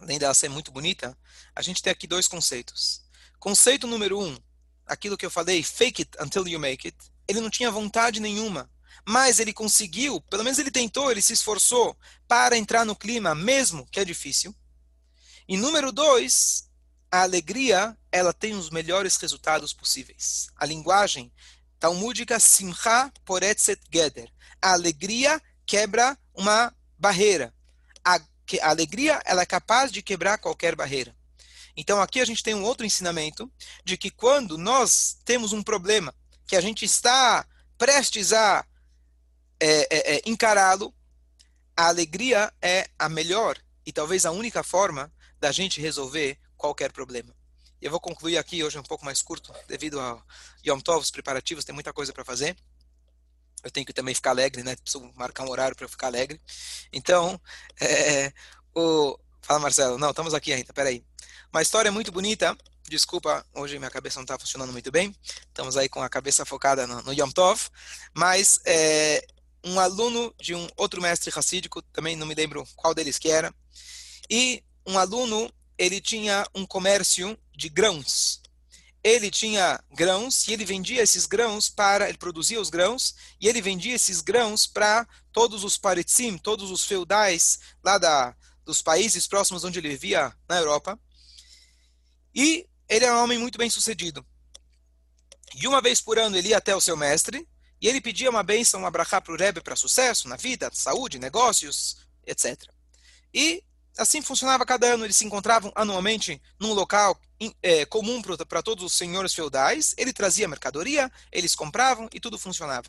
além 0.00 0.18
dela 0.18 0.34
ser 0.34 0.48
muito 0.48 0.72
bonita, 0.72 1.16
a 1.54 1.62
gente 1.62 1.82
tem 1.82 1.92
aqui 1.92 2.06
dois 2.06 2.26
conceitos. 2.26 3.02
Conceito 3.38 3.86
número 3.86 4.20
um, 4.20 4.38
aquilo 4.86 5.16
que 5.16 5.24
eu 5.24 5.30
falei, 5.30 5.62
fake 5.62 6.02
it 6.02 6.16
until 6.20 6.46
you 6.48 6.58
make 6.58 6.86
it 6.86 6.96
ele 7.30 7.40
não 7.40 7.48
tinha 7.48 7.70
vontade 7.70 8.18
nenhuma, 8.18 8.68
mas 9.06 9.38
ele 9.38 9.52
conseguiu, 9.52 10.20
pelo 10.22 10.42
menos 10.42 10.58
ele 10.58 10.70
tentou, 10.70 11.10
ele 11.10 11.22
se 11.22 11.32
esforçou 11.32 11.96
para 12.26 12.56
entrar 12.56 12.84
no 12.84 12.96
clima, 12.96 13.36
mesmo 13.36 13.86
que 13.86 14.00
é 14.00 14.04
difícil. 14.04 14.54
E 15.46 15.56
número 15.56 15.92
dois, 15.92 16.68
a 17.10 17.22
alegria, 17.22 17.96
ela 18.10 18.32
tem 18.32 18.54
os 18.54 18.68
melhores 18.68 19.16
resultados 19.16 19.72
possíveis. 19.72 20.48
A 20.56 20.66
linguagem 20.66 21.32
talmúdica 21.78 22.40
simcha 22.40 23.12
poretzet 23.24 23.80
geder. 23.92 24.28
A 24.60 24.72
alegria 24.72 25.40
quebra 25.64 26.18
uma 26.34 26.74
barreira. 26.98 27.54
A, 28.04 28.20
a 28.58 28.70
alegria, 28.70 29.20
ela 29.24 29.42
é 29.42 29.46
capaz 29.46 29.92
de 29.92 30.02
quebrar 30.02 30.38
qualquer 30.38 30.74
barreira. 30.74 31.14
Então 31.76 32.00
aqui 32.00 32.20
a 32.20 32.24
gente 32.24 32.42
tem 32.42 32.54
um 32.54 32.64
outro 32.64 32.84
ensinamento 32.84 33.50
de 33.84 33.96
que 33.96 34.10
quando 34.10 34.58
nós 34.58 35.18
temos 35.24 35.52
um 35.52 35.62
problema 35.62 36.14
que 36.46 36.56
a 36.56 36.60
gente 36.60 36.84
está 36.84 37.46
prestes 37.78 38.32
a 38.32 38.66
é, 39.60 39.86
é, 39.90 40.16
é, 40.16 40.22
encará-lo, 40.26 40.92
a 41.76 41.88
alegria 41.88 42.52
é 42.60 42.88
a 42.98 43.08
melhor 43.08 43.56
e 43.86 43.92
talvez 43.92 44.26
a 44.26 44.30
única 44.30 44.62
forma 44.62 45.12
da 45.38 45.52
gente 45.52 45.80
resolver 45.80 46.38
qualquer 46.56 46.92
problema. 46.92 47.34
Eu 47.80 47.90
vou 47.90 48.00
concluir 48.00 48.36
aqui, 48.36 48.62
hoje 48.62 48.76
é 48.76 48.80
um 48.80 48.84
pouco 48.84 49.04
mais 49.04 49.22
curto, 49.22 49.54
devido 49.66 49.98
ao 49.98 50.22
Yom 50.66 50.80
Tov, 50.80 51.00
os 51.00 51.10
preparativos, 51.10 51.64
tem 51.64 51.74
muita 51.74 51.92
coisa 51.92 52.12
para 52.12 52.24
fazer. 52.24 52.56
Eu 53.62 53.70
tenho 53.70 53.86
que 53.86 53.92
também 53.92 54.14
ficar 54.14 54.30
alegre, 54.30 54.62
né? 54.62 54.76
Preciso 54.76 55.10
marcar 55.14 55.44
um 55.44 55.50
horário 55.50 55.76
para 55.76 55.88
ficar 55.88 56.06
alegre. 56.08 56.40
Então, 56.92 57.40
é, 57.80 58.32
o... 58.74 59.18
fala 59.42 59.60
Marcelo, 59.60 59.98
não, 59.98 60.10
estamos 60.10 60.34
aqui 60.34 60.52
ainda, 60.52 60.72
peraí. 60.72 61.04
Uma 61.52 61.62
história 61.62 61.90
muito 61.90 62.12
bonita 62.12 62.56
Desculpa, 62.90 63.46
hoje 63.54 63.78
minha 63.78 63.88
cabeça 63.90 64.18
não 64.18 64.24
está 64.24 64.36
funcionando 64.36 64.72
muito 64.72 64.90
bem. 64.90 65.14
Estamos 65.46 65.76
aí 65.76 65.88
com 65.88 66.02
a 66.02 66.08
cabeça 66.08 66.44
focada 66.44 66.88
no, 66.88 67.00
no 67.02 67.12
Yom 67.12 67.30
Tov. 67.30 67.68
Mas 68.12 68.58
é, 68.66 69.24
um 69.64 69.78
aluno 69.78 70.34
de 70.40 70.56
um 70.56 70.68
outro 70.76 71.00
mestre 71.00 71.30
racídico, 71.30 71.80
também 71.82 72.16
não 72.16 72.26
me 72.26 72.34
lembro 72.34 72.66
qual 72.74 72.92
deles 72.92 73.16
que 73.16 73.30
era, 73.30 73.54
e 74.28 74.64
um 74.84 74.98
aluno, 74.98 75.48
ele 75.78 76.00
tinha 76.00 76.44
um 76.52 76.66
comércio 76.66 77.38
de 77.56 77.68
grãos. 77.68 78.42
Ele 79.02 79.30
tinha 79.30 79.82
grãos 79.94 80.46
e 80.46 80.52
ele 80.52 80.64
vendia 80.64 81.02
esses 81.02 81.24
grãos 81.26 81.68
para, 81.68 82.08
ele 82.08 82.18
produzia 82.18 82.60
os 82.60 82.68
grãos 82.68 83.14
e 83.40 83.48
ele 83.48 83.62
vendia 83.62 83.94
esses 83.94 84.20
grãos 84.20 84.66
para 84.66 85.06
todos 85.32 85.64
os 85.64 85.78
paritzim, 85.78 86.36
todos 86.36 86.70
os 86.70 86.84
feudais 86.84 87.58
lá 87.82 87.96
da, 87.96 88.36
dos 88.64 88.82
países 88.82 89.26
próximos 89.26 89.64
onde 89.64 89.78
ele 89.78 89.88
vivia 89.88 90.34
na 90.48 90.58
Europa. 90.58 90.98
E 92.34 92.68
ele 92.88 93.04
era 93.04 93.16
um 93.16 93.22
homem 93.22 93.38
muito 93.38 93.56
bem 93.56 93.70
sucedido. 93.70 94.24
E 95.54 95.66
uma 95.66 95.80
vez 95.80 96.00
por 96.00 96.18
ano 96.18 96.36
ele 96.36 96.48
ia 96.48 96.58
até 96.58 96.76
o 96.76 96.80
seu 96.80 96.96
mestre 96.96 97.48
e 97.80 97.88
ele 97.88 98.00
pedia 98.00 98.28
uma 98.28 98.42
bênção, 98.42 98.80
uma 98.80 98.90
brachá 98.90 99.20
para 99.20 99.32
o 99.32 99.36
Rebbe 99.36 99.62
para 99.62 99.74
sucesso 99.74 100.28
na 100.28 100.36
vida, 100.36 100.70
saúde, 100.72 101.18
negócios, 101.18 101.96
etc. 102.26 102.62
E 103.32 103.64
assim 103.96 104.20
funcionava 104.20 104.66
cada 104.66 104.86
ano. 104.92 105.04
Eles 105.04 105.16
se 105.16 105.24
encontravam 105.24 105.72
anualmente 105.74 106.40
num 106.58 106.72
local 106.72 107.18
é, 107.62 107.84
comum 107.86 108.20
para 108.22 108.62
todos 108.62 108.84
os 108.84 108.92
senhores 108.92 109.34
feudais. 109.34 109.94
Ele 109.96 110.12
trazia 110.12 110.48
mercadoria, 110.48 111.10
eles 111.32 111.54
compravam 111.54 112.08
e 112.12 112.20
tudo 112.20 112.38
funcionava. 112.38 112.88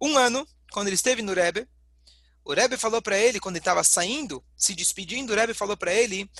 Um 0.00 0.16
ano, 0.18 0.46
quando 0.72 0.88
ele 0.88 0.96
esteve 0.96 1.22
no 1.22 1.32
Rebbe, 1.32 1.66
o 2.44 2.52
Rebbe 2.52 2.76
falou 2.76 3.02
para 3.02 3.18
ele, 3.18 3.40
quando 3.40 3.56
ele 3.56 3.60
estava 3.60 3.82
saindo, 3.82 4.44
se 4.56 4.74
despedindo, 4.74 5.32
o 5.32 5.36
Rebbe 5.36 5.52
falou 5.54 5.76
para 5.76 5.92
ele, 5.92 6.30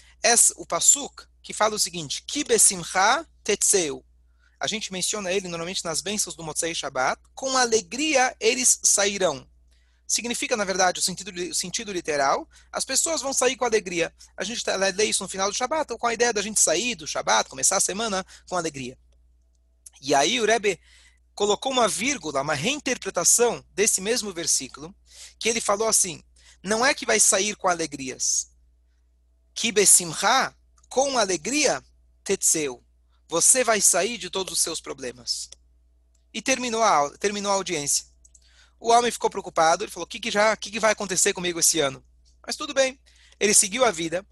o 0.56 0.66
Pasuk, 0.66 1.24
que 1.42 1.52
fala 1.52 1.74
o 1.74 1.78
seguinte: 1.78 2.22
Ki 2.22 2.44
besimcha 2.44 3.26
tetzeu. 3.42 4.04
A 4.58 4.66
gente 4.66 4.92
menciona 4.92 5.32
ele 5.32 5.48
normalmente 5.48 5.84
nas 5.84 6.00
bênçãos 6.00 6.34
do 6.34 6.42
Motzei 6.42 6.74
Shabbat. 6.74 7.20
Com 7.34 7.56
alegria 7.56 8.34
eles 8.40 8.80
sairão. 8.82 9.46
Significa, 10.06 10.56
na 10.56 10.64
verdade, 10.64 11.00
o 11.00 11.02
sentido, 11.02 11.32
o 11.50 11.54
sentido 11.54 11.92
literal, 11.92 12.48
as 12.70 12.84
pessoas 12.84 13.20
vão 13.20 13.32
sair 13.32 13.56
com 13.56 13.64
alegria. 13.64 14.14
A 14.36 14.44
gente 14.44 14.62
tá, 14.62 14.76
lê 14.76 15.04
isso 15.04 15.22
no 15.22 15.28
final 15.28 15.50
do 15.50 15.56
Shabbat, 15.56 15.92
ou 15.92 15.98
com 15.98 16.06
a 16.06 16.14
ideia 16.14 16.32
da 16.32 16.42
gente 16.42 16.60
sair 16.60 16.94
do 16.94 17.06
Shabbat, 17.06 17.50
começar 17.50 17.76
a 17.76 17.80
semana 17.80 18.24
com 18.48 18.56
alegria. 18.56 18.96
E 20.00 20.14
aí 20.14 20.40
o 20.40 20.46
Rebbe 20.46 20.78
colocou 21.34 21.72
uma 21.72 21.88
vírgula, 21.88 22.42
uma 22.42 22.54
reinterpretação 22.54 23.64
desse 23.72 24.00
mesmo 24.00 24.32
versículo, 24.32 24.94
que 25.38 25.48
ele 25.48 25.60
falou 25.60 25.88
assim: 25.88 26.22
não 26.62 26.84
é 26.84 26.94
que 26.94 27.06
vai 27.06 27.18
sair 27.18 27.56
com 27.56 27.68
alegrias. 27.68 28.50
Que 29.54 29.72
besimcha, 29.72 30.54
com 30.88 31.18
alegria, 31.18 31.82
tetseu. 32.22 32.82
Você 33.28 33.64
vai 33.64 33.80
sair 33.80 34.18
de 34.18 34.30
todos 34.30 34.52
os 34.52 34.60
seus 34.60 34.80
problemas. 34.80 35.48
E 36.32 36.42
terminou 36.42 36.82
a, 36.82 37.10
terminou 37.18 37.50
a 37.50 37.54
audiência. 37.54 38.04
O 38.78 38.90
homem 38.90 39.10
ficou 39.10 39.30
preocupado, 39.30 39.84
ele 39.84 39.90
falou: 39.90 40.04
o 40.04 40.08
que, 40.08 40.20
que, 40.20 40.30
já, 40.30 40.56
que, 40.56 40.70
que 40.70 40.80
vai 40.80 40.92
acontecer 40.92 41.32
comigo 41.32 41.60
esse 41.60 41.80
ano? 41.80 42.04
Mas 42.46 42.56
tudo 42.56 42.74
bem. 42.74 42.98
Ele 43.38 43.54
seguiu 43.54 43.84
a 43.84 43.90
vida. 43.90 44.24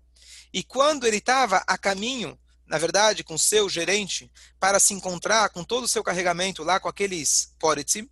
E 0.52 0.62
quando 0.62 1.06
ele 1.06 1.16
estava 1.16 1.62
a 1.66 1.76
caminho, 1.76 2.38
na 2.66 2.78
verdade, 2.78 3.24
com 3.24 3.36
seu 3.36 3.68
gerente, 3.68 4.30
para 4.58 4.78
se 4.78 4.94
encontrar 4.94 5.48
com 5.50 5.64
todo 5.64 5.84
o 5.84 5.88
seu 5.88 6.02
carregamento 6.02 6.62
lá 6.62 6.78
com 6.78 6.88
aqueles 6.88 7.54
Poritzim, 7.58 8.08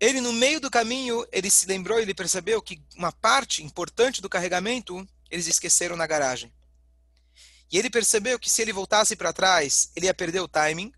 ele, 0.00 0.20
no 0.20 0.32
meio 0.32 0.60
do 0.60 0.70
caminho, 0.70 1.26
ele 1.32 1.50
se 1.50 1.66
lembrou, 1.66 1.98
ele 1.98 2.14
percebeu 2.14 2.62
que 2.62 2.80
uma 2.96 3.10
parte 3.10 3.64
importante 3.64 4.22
do 4.22 4.28
carregamento 4.28 5.06
eles 5.30 5.46
esqueceram 5.46 5.96
na 5.96 6.06
garagem. 6.06 6.52
E 7.70 7.78
ele 7.78 7.90
percebeu 7.90 8.38
que 8.38 8.48
se 8.48 8.62
ele 8.62 8.72
voltasse 8.72 9.16
para 9.16 9.32
trás, 9.32 9.90
ele 9.94 10.06
ia 10.06 10.14
perder 10.14 10.40
o 10.40 10.48
timing. 10.48 10.92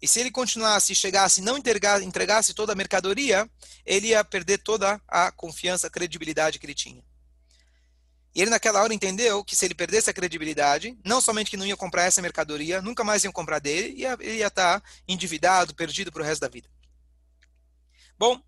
E 0.00 0.08
se 0.08 0.18
ele 0.18 0.30
continuasse, 0.30 0.94
chegasse 0.94 1.40
e 1.40 1.44
não 1.44 1.58
entregasse, 1.58 2.04
entregasse 2.04 2.54
toda 2.54 2.72
a 2.72 2.76
mercadoria, 2.76 3.48
ele 3.84 4.08
ia 4.08 4.24
perder 4.24 4.58
toda 4.58 5.00
a 5.06 5.30
confiança, 5.30 5.86
a 5.86 5.90
credibilidade 5.90 6.58
que 6.58 6.66
ele 6.66 6.74
tinha. 6.74 7.04
E 8.34 8.40
ele 8.40 8.50
naquela 8.50 8.82
hora 8.82 8.94
entendeu 8.94 9.44
que 9.44 9.56
se 9.56 9.64
ele 9.64 9.74
perdesse 9.74 10.08
a 10.08 10.14
credibilidade, 10.14 10.96
não 11.04 11.20
somente 11.20 11.50
que 11.50 11.56
não 11.56 11.66
ia 11.66 11.76
comprar 11.76 12.04
essa 12.04 12.22
mercadoria, 12.22 12.80
nunca 12.80 13.02
mais 13.02 13.24
iam 13.24 13.32
comprar 13.32 13.58
dele, 13.58 13.94
ia, 13.96 14.16
ele 14.20 14.38
ia 14.38 14.46
estar 14.46 14.82
endividado, 15.06 15.74
perdido 15.74 16.12
para 16.12 16.22
o 16.22 16.24
resto 16.24 16.40
da 16.40 16.48
vida. 16.48 16.68
Bom, 18.16 18.40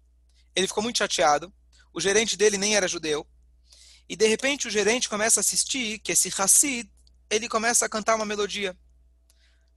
ele 0.55 0.69
ficou 0.69 0.83
muito 0.83 0.99
chateado. 0.99 1.53
O 1.93 2.01
gerente 2.01 2.37
dele 2.37 2.57
nem 2.57 2.77
era 2.77 2.87
judeu. 2.87 3.27
E 4.09 4.15
de 4.17 4.27
repente 4.27 4.69
o 4.69 4.71
gerente 4.71 5.09
começa 5.09 5.41
a 5.41 5.43
assistir 5.43 5.99
que 5.99 6.13
esse 6.13 6.33
Hassid, 6.37 6.89
ele 7.29 7.49
começa 7.49 7.85
a 7.85 7.89
cantar 7.89 8.15
uma 8.15 8.25
melodia. 8.25 8.77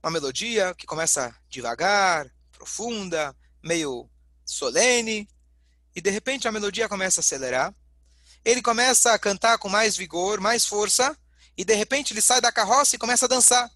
Uma 0.02 0.12
melodia 0.12 0.74
que 0.74 0.86
começa 0.86 1.34
devagar, 1.48 2.30
profunda, 2.52 3.36
meio 3.62 4.08
solene. 4.44 5.28
E 5.94 6.00
de 6.00 6.10
repente 6.10 6.46
a 6.46 6.52
melodia 6.52 6.88
começa 6.88 7.20
a 7.20 7.22
acelerar 7.22 7.74
ele 8.46 8.62
começa 8.62 9.12
a 9.12 9.18
cantar 9.18 9.58
com 9.58 9.68
mais 9.68 9.96
vigor, 9.96 10.40
mais 10.40 10.64
força, 10.64 11.18
e 11.56 11.64
de 11.64 11.74
repente 11.74 12.12
ele 12.12 12.20
sai 12.20 12.40
da 12.40 12.52
carroça 12.52 12.94
e 12.94 12.98
começa 12.98 13.26
a 13.26 13.28
dançar. 13.28 13.68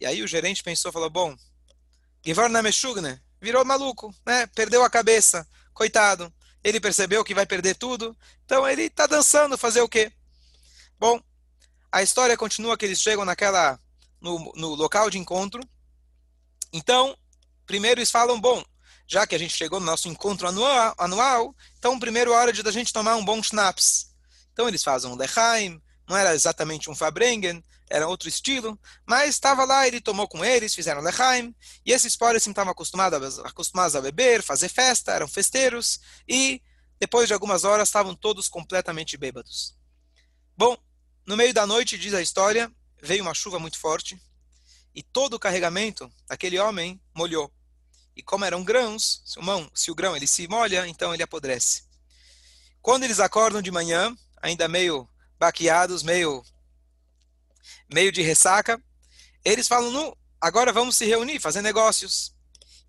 E 0.00 0.06
aí 0.06 0.22
o 0.22 0.26
gerente 0.26 0.62
pensou, 0.62 0.90
falou, 0.90 1.10
bom, 1.10 1.36
Givarna 2.24 2.62
Meshugne, 2.62 3.20
virou 3.42 3.62
maluco, 3.62 4.14
né? 4.24 4.46
Perdeu 4.46 4.82
a 4.82 4.88
cabeça, 4.88 5.46
coitado. 5.74 6.32
Ele 6.64 6.80
percebeu 6.80 7.22
que 7.22 7.34
vai 7.34 7.44
perder 7.44 7.74
tudo, 7.74 8.16
então 8.46 8.66
ele 8.66 8.84
está 8.84 9.06
dançando, 9.06 9.58
fazer 9.58 9.82
o 9.82 9.88
quê? 9.90 10.10
Bom, 10.98 11.20
a 11.92 12.02
história 12.02 12.38
continua 12.38 12.78
que 12.78 12.86
eles 12.86 13.02
chegam 13.02 13.26
naquela 13.26 13.78
no, 14.24 14.52
no 14.56 14.74
local 14.74 15.10
de 15.10 15.18
encontro. 15.18 15.62
Então, 16.72 17.14
primeiro 17.66 18.00
eles 18.00 18.10
falam, 18.10 18.40
bom, 18.40 18.64
já 19.06 19.26
que 19.26 19.34
a 19.34 19.38
gente 19.38 19.54
chegou 19.54 19.78
no 19.78 19.84
nosso 19.84 20.08
encontro 20.08 20.48
anual, 20.48 20.94
anual 20.96 21.54
então 21.78 22.00
primeiro 22.00 22.32
é 22.32 22.34
hora 22.34 22.52
de 22.52 22.66
a 22.66 22.72
gente 22.72 22.92
tomar 22.92 23.16
um 23.16 23.24
bom 23.24 23.42
schnapps. 23.42 24.14
Então 24.52 24.66
eles 24.66 24.82
fazem 24.82 25.10
um 25.10 25.14
lechaim, 25.14 25.80
não 26.08 26.16
era 26.16 26.34
exatamente 26.34 26.90
um 26.90 26.94
Fabrengen, 26.94 27.62
era 27.90 28.08
outro 28.08 28.26
estilo, 28.26 28.80
mas 29.06 29.30
estava 29.30 29.62
lá, 29.66 29.86
ele 29.86 30.00
tomou 30.00 30.26
com 30.26 30.42
eles, 30.42 30.74
fizeram 30.74 31.02
lechaim, 31.02 31.54
e 31.84 31.92
esses 31.92 32.16
pobres 32.16 32.46
estavam 32.46 32.72
acostumados, 32.72 33.38
acostumados 33.40 33.94
a 33.94 34.00
beber, 34.00 34.42
fazer 34.42 34.70
festa, 34.70 35.12
eram 35.12 35.28
festeiros, 35.28 36.00
e 36.26 36.62
depois 36.98 37.28
de 37.28 37.34
algumas 37.34 37.62
horas 37.62 37.88
estavam 37.88 38.14
todos 38.14 38.48
completamente 38.48 39.18
bêbados. 39.18 39.76
Bom, 40.56 40.78
no 41.26 41.36
meio 41.36 41.52
da 41.52 41.66
noite, 41.66 41.98
diz 41.98 42.14
a 42.14 42.22
história, 42.22 42.72
veio 43.04 43.22
uma 43.22 43.34
chuva 43.34 43.58
muito 43.58 43.78
forte, 43.78 44.20
e 44.94 45.02
todo 45.02 45.34
o 45.34 45.38
carregamento 45.38 46.10
daquele 46.26 46.58
homem 46.58 47.00
molhou. 47.14 47.52
E 48.16 48.22
como 48.22 48.44
eram 48.44 48.62
grãos, 48.62 49.22
se 49.24 49.38
o, 49.38 49.42
mão, 49.42 49.70
se 49.74 49.90
o 49.90 49.94
grão 49.94 50.16
ele 50.16 50.26
se 50.26 50.46
molha, 50.46 50.86
então 50.86 51.12
ele 51.12 51.22
apodrece. 51.22 51.82
Quando 52.80 53.04
eles 53.04 53.18
acordam 53.18 53.60
de 53.60 53.70
manhã, 53.70 54.16
ainda 54.40 54.68
meio 54.68 55.08
baqueados, 55.38 56.02
meio, 56.02 56.44
meio 57.92 58.12
de 58.12 58.22
ressaca, 58.22 58.80
eles 59.44 59.66
falam, 59.66 59.90
no, 59.90 60.16
agora 60.40 60.72
vamos 60.72 60.96
se 60.96 61.04
reunir, 61.04 61.40
fazer 61.40 61.60
negócios. 61.60 62.32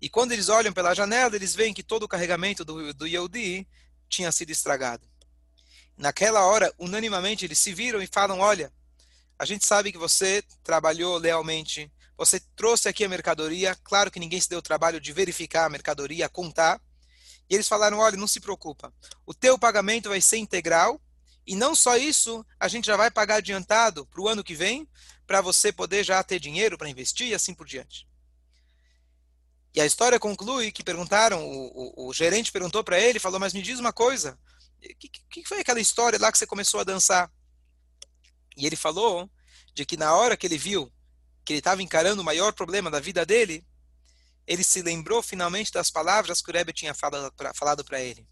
E 0.00 0.08
quando 0.08 0.32
eles 0.32 0.48
olham 0.48 0.72
pela 0.72 0.94
janela, 0.94 1.34
eles 1.34 1.54
veem 1.54 1.74
que 1.74 1.82
todo 1.82 2.04
o 2.04 2.08
carregamento 2.08 2.64
do, 2.64 2.94
do 2.94 3.06
Yehudi 3.06 3.66
tinha 4.08 4.30
sido 4.30 4.50
estragado. 4.50 5.06
Naquela 5.96 6.44
hora, 6.44 6.72
unanimamente, 6.78 7.44
eles 7.44 7.58
se 7.58 7.72
viram 7.72 8.00
e 8.00 8.06
falam, 8.06 8.38
olha, 8.38 8.72
a 9.38 9.44
gente 9.44 9.66
sabe 9.66 9.92
que 9.92 9.98
você 9.98 10.42
trabalhou 10.62 11.18
lealmente, 11.18 11.92
você 12.16 12.40
trouxe 12.56 12.88
aqui 12.88 13.04
a 13.04 13.08
mercadoria, 13.08 13.76
claro 13.84 14.10
que 14.10 14.18
ninguém 14.18 14.40
se 14.40 14.48
deu 14.48 14.58
o 14.58 14.62
trabalho 14.62 15.00
de 15.00 15.12
verificar 15.12 15.66
a 15.66 15.68
mercadoria, 15.68 16.28
contar. 16.28 16.80
E 17.48 17.54
eles 17.54 17.68
falaram: 17.68 17.98
olha, 17.98 18.16
não 18.16 18.26
se 18.26 18.40
preocupa, 18.40 18.92
o 19.26 19.34
teu 19.34 19.58
pagamento 19.58 20.08
vai 20.08 20.20
ser 20.20 20.38
integral. 20.38 21.00
E 21.46 21.54
não 21.54 21.76
só 21.76 21.96
isso, 21.96 22.44
a 22.58 22.66
gente 22.66 22.86
já 22.86 22.96
vai 22.96 23.08
pagar 23.08 23.36
adiantado 23.36 24.04
para 24.06 24.20
o 24.20 24.26
ano 24.26 24.42
que 24.42 24.54
vem, 24.54 24.88
para 25.26 25.40
você 25.40 25.70
poder 25.70 26.02
já 26.02 26.20
ter 26.24 26.40
dinheiro 26.40 26.76
para 26.76 26.88
investir 26.88 27.28
e 27.28 27.34
assim 27.34 27.54
por 27.54 27.66
diante. 27.66 28.08
E 29.72 29.80
a 29.80 29.86
história 29.86 30.18
conclui 30.18 30.72
que 30.72 30.82
perguntaram, 30.82 31.46
o, 31.46 32.06
o, 32.06 32.08
o 32.08 32.12
gerente 32.12 32.50
perguntou 32.50 32.82
para 32.82 32.98
ele, 32.98 33.20
falou, 33.20 33.38
mas 33.38 33.52
me 33.52 33.62
diz 33.62 33.78
uma 33.78 33.92
coisa, 33.92 34.36
o 34.82 34.96
que, 34.96 35.08
que 35.08 35.44
foi 35.44 35.60
aquela 35.60 35.78
história 35.78 36.18
lá 36.18 36.32
que 36.32 36.38
você 36.38 36.46
começou 36.46 36.80
a 36.80 36.84
dançar? 36.84 37.30
E 38.56 38.66
ele 38.66 38.76
falou 38.76 39.30
de 39.74 39.84
que 39.84 39.96
na 39.96 40.14
hora 40.14 40.36
que 40.36 40.46
ele 40.46 40.58
viu 40.58 40.92
que 41.44 41.52
ele 41.52 41.58
estava 41.58 41.82
encarando 41.82 42.22
o 42.22 42.24
maior 42.24 42.52
problema 42.52 42.90
da 42.90 42.98
vida 42.98 43.24
dele, 43.24 43.64
ele 44.46 44.64
se 44.64 44.82
lembrou 44.82 45.22
finalmente 45.22 45.70
das 45.70 45.90
palavras 45.90 46.42
que 46.42 46.50
o 46.50 46.52
Rebbe 46.52 46.72
tinha 46.72 46.92
falado 46.92 47.84
para 47.84 48.00
ele. 48.00 48.26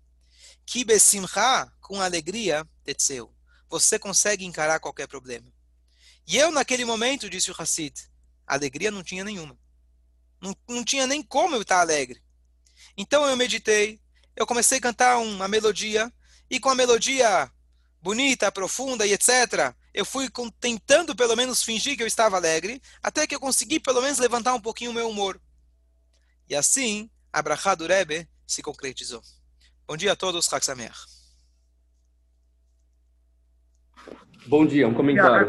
Que 0.67 0.85
besimcha, 0.85 1.71
com 1.81 2.01
alegria, 2.01 2.69
tetseu. 2.83 3.33
Você 3.69 3.99
consegue 3.99 4.45
encarar 4.45 4.81
qualquer 4.81 5.07
problema. 5.07 5.53
E 6.27 6.37
eu, 6.37 6.51
naquele 6.51 6.85
momento, 6.85 7.31
disse 7.31 7.51
o 7.51 7.55
Hassid, 7.57 7.95
alegria 8.47 8.91
não 8.91 9.03
tinha 9.03 9.23
nenhuma. 9.23 9.59
Não, 10.41 10.57
não 10.69 10.85
tinha 10.85 11.07
nem 11.07 11.23
como 11.23 11.55
eu 11.55 11.63
estar 11.63 11.81
alegre. 11.81 12.23
Então 12.97 13.27
eu 13.27 13.37
meditei, 13.37 14.01
eu 14.35 14.47
comecei 14.47 14.79
a 14.79 14.81
cantar 14.81 15.19
uma 15.19 15.47
melodia, 15.47 16.13
e 16.51 16.59
com 16.59 16.69
a 16.69 16.75
melodia 16.75 17.51
bonita, 18.01 18.51
profunda 18.51 19.07
e 19.07 19.13
etc., 19.13 19.75
eu 19.95 20.05
fui 20.05 20.29
tentando 20.59 21.15
pelo 21.15 21.37
menos 21.37 21.63
fingir 21.63 21.97
que 21.97 22.03
eu 22.03 22.07
estava 22.07 22.37
alegre, 22.37 22.83
até 23.01 23.27
que 23.29 23.35
eu 23.35 23.41
consegui 23.41 23.79
pelo 23.79 24.03
menos 24.03 24.19
levantar 24.19 24.53
um 24.53 24.61
pouquinho 24.61 24.91
o 24.91 24.95
meu 24.95 25.09
humor. 25.09 25.41
E 26.49 26.57
assim, 26.57 27.09
a 27.33 27.41
brachá 27.41 27.77
do 27.77 27.87
Rebbe 27.87 28.29
se 28.45 28.61
concretizou. 28.61 29.23
Bom 29.87 29.97
dia 29.97 30.13
a 30.13 30.17
todos, 30.17 30.47
Chag 30.47 30.65
Bom 34.47 34.67
dia, 34.67 34.89
um 34.89 34.95
comentário. 34.95 35.37